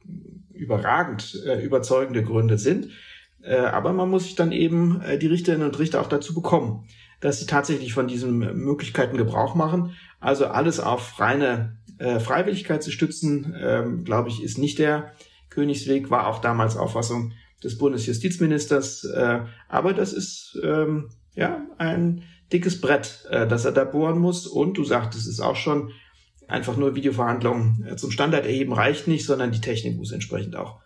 [0.52, 2.88] überragend äh, überzeugende Gründe sind.
[3.42, 6.86] Äh, aber man muss sich dann eben äh, die Richterinnen und Richter auch dazu bekommen,
[7.20, 9.94] dass sie tatsächlich von diesen Möglichkeiten Gebrauch machen.
[10.20, 15.12] Also alles auf reine äh, Freiwilligkeit zu stützen, ähm, glaube ich, ist nicht der
[15.50, 17.32] Königsweg, war auch damals Auffassung
[17.62, 19.04] des Bundesjustizministers.
[19.04, 24.46] Äh, aber das ist ähm, ja ein dickes Brett, äh, das er da bohren muss.
[24.46, 25.92] Und du sagtest es auch schon,
[26.48, 30.80] einfach nur Videoverhandlungen äh, zum Standard erheben reicht nicht, sondern die Technik muss entsprechend auch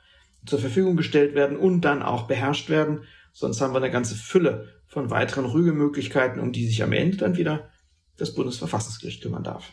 [0.47, 3.03] zur Verfügung gestellt werden und dann auch beherrscht werden.
[3.32, 7.36] Sonst haben wir eine ganze Fülle von weiteren Rügemöglichkeiten, um die sich am Ende dann
[7.36, 7.68] wieder
[8.16, 9.72] das Bundesverfassungsgericht kümmern darf.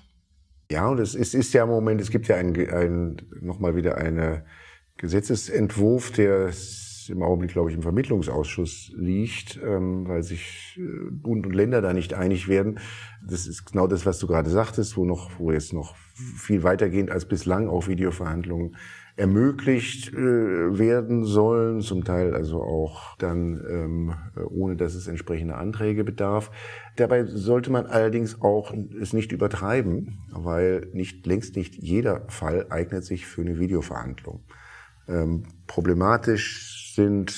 [0.71, 3.97] Ja, und es ist, ist ja im Moment, es gibt ja ein, ein, nochmal wieder
[3.97, 4.43] einen
[4.97, 6.51] Gesetzesentwurf, der
[7.09, 11.93] im Augenblick, glaube ich, im Vermittlungsausschuss liegt, ähm, weil sich äh, Bund und Länder da
[11.93, 12.79] nicht einig werden.
[13.27, 17.11] Das ist genau das, was du gerade sagtest, wo noch, wo jetzt noch viel weitergehend
[17.11, 18.77] als bislang auch Videoverhandlungen
[19.15, 24.13] ermöglicht äh, werden sollen, zum Teil also auch dann ähm,
[24.49, 26.49] ohne dass es entsprechende Anträge bedarf.
[26.95, 33.05] Dabei sollte man allerdings auch es nicht übertreiben, weil nicht längst nicht jeder Fall eignet
[33.05, 34.43] sich für eine Videoverhandlung.
[35.07, 37.35] Ähm, problematisch sind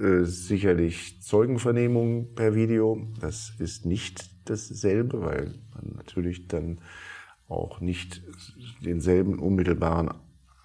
[0.00, 3.06] äh, sicherlich Zeugenvernehmungen per Video.
[3.20, 6.80] Das ist nicht dasselbe, weil man natürlich dann
[7.48, 8.22] auch nicht
[8.84, 10.10] denselben unmittelbaren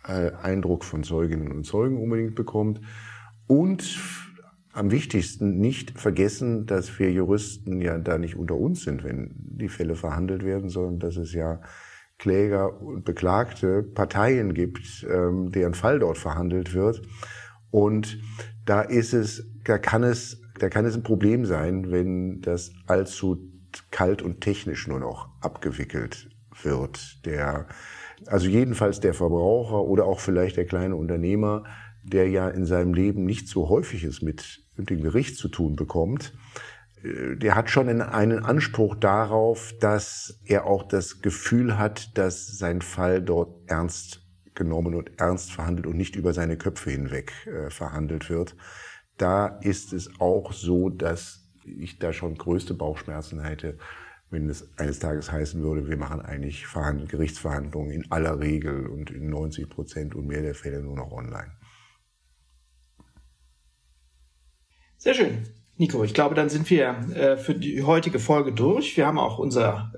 [0.03, 2.81] Eindruck von Zeuginnen und Zeugen unbedingt bekommt.
[3.47, 3.99] Und
[4.73, 9.69] am wichtigsten nicht vergessen, dass wir Juristen ja da nicht unter uns sind, wenn die
[9.69, 11.61] Fälle verhandelt werden, sondern dass es ja
[12.17, 17.01] Kläger und Beklagte Parteien gibt, ähm, deren Fall dort verhandelt wird.
[17.69, 18.19] Und
[18.65, 23.49] da ist es, da kann es, da kann es ein Problem sein, wenn das allzu
[23.91, 26.29] kalt und technisch nur noch abgewickelt
[26.61, 27.25] wird.
[27.25, 27.67] Der
[28.27, 31.63] also jedenfalls der Verbraucher oder auch vielleicht der kleine Unternehmer,
[32.03, 36.33] der ja in seinem Leben nicht so häufiges mit dem Gericht zu tun bekommt,
[37.03, 42.81] äh, der hat schon einen Anspruch darauf, dass er auch das Gefühl hat, dass sein
[42.81, 44.21] Fall dort ernst
[44.55, 48.55] genommen und ernst verhandelt und nicht über seine Köpfe hinweg äh, verhandelt wird.
[49.17, 53.77] Da ist es auch so, dass ich da schon größte Bauchschmerzen hätte,
[54.33, 59.11] wenn es eines Tages heißen würde, wir machen eigentlich Verhandl Gerichtsverhandlungen in aller Regel und
[59.11, 61.51] in 90 Prozent und mehr der Fälle nur noch online.
[64.97, 65.43] Sehr schön.
[65.77, 68.97] Nico, ich glaube, dann sind wir äh, für die heutige Folge durch.
[68.97, 69.93] Wir haben auch unser,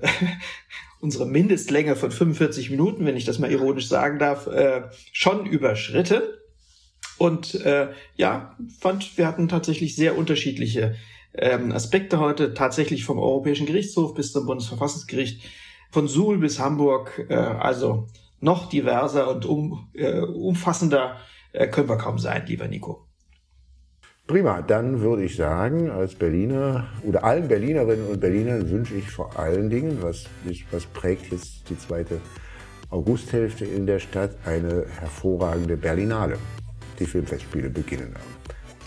[1.00, 4.82] unsere Mindestlänge von 45 Minuten, wenn ich das mal ironisch sagen darf, äh,
[5.12, 6.22] schon überschritten.
[7.18, 10.96] Und äh, ja, fand, wir hatten tatsächlich sehr unterschiedliche
[11.38, 15.42] ähm, Aspekte heute, tatsächlich vom Europäischen Gerichtshof bis zum Bundesverfassungsgericht,
[15.90, 18.06] von Suhl bis Hamburg, äh, also
[18.40, 21.16] noch diverser und um, äh, umfassender
[21.52, 23.06] äh, können wir kaum sein, lieber Nico.
[24.26, 29.38] Prima, dann würde ich sagen, als Berliner oder allen Berlinerinnen und Berlinern wünsche ich vor
[29.38, 30.26] allen Dingen, was,
[30.72, 32.20] was prägt jetzt die zweite
[32.90, 36.38] Augusthälfte in der Stadt, eine hervorragende Berlinale.
[36.98, 38.14] Die Filmfestspiele beginnen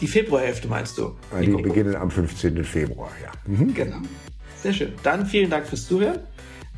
[0.01, 1.15] die Februarhälfte meinst du?
[1.41, 1.61] Die Nico?
[1.61, 2.63] beginnen am 15.
[2.63, 3.31] Februar, ja.
[3.45, 3.73] Mhm.
[3.73, 3.97] Genau.
[4.61, 4.93] Sehr schön.
[5.03, 6.19] Dann vielen Dank fürs Zuhören.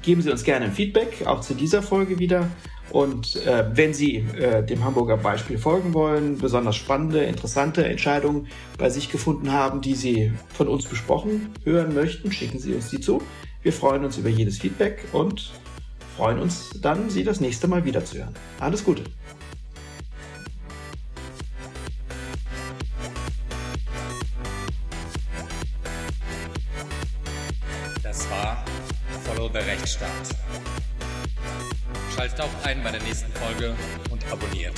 [0.02, 2.50] Geben Sie uns gerne ein Feedback, auch zu dieser Folge wieder.
[2.92, 8.48] Und äh, wenn Sie äh, dem Hamburger Beispiel folgen wollen, besonders spannende, interessante Entscheidungen
[8.78, 13.00] bei sich gefunden haben, die Sie von uns besprochen hören möchten, schicken Sie uns die
[13.00, 13.22] zu.
[13.62, 15.54] Wir freuen uns über jedes Feedback und
[16.18, 18.34] freuen uns dann, Sie das nächste Mal wiederzuhören.
[18.60, 19.04] Alles Gute.
[29.52, 30.10] Der Rechtsstaat.
[32.16, 33.76] Schaltet auch ein bei der nächsten Folge
[34.10, 34.74] und abonniert.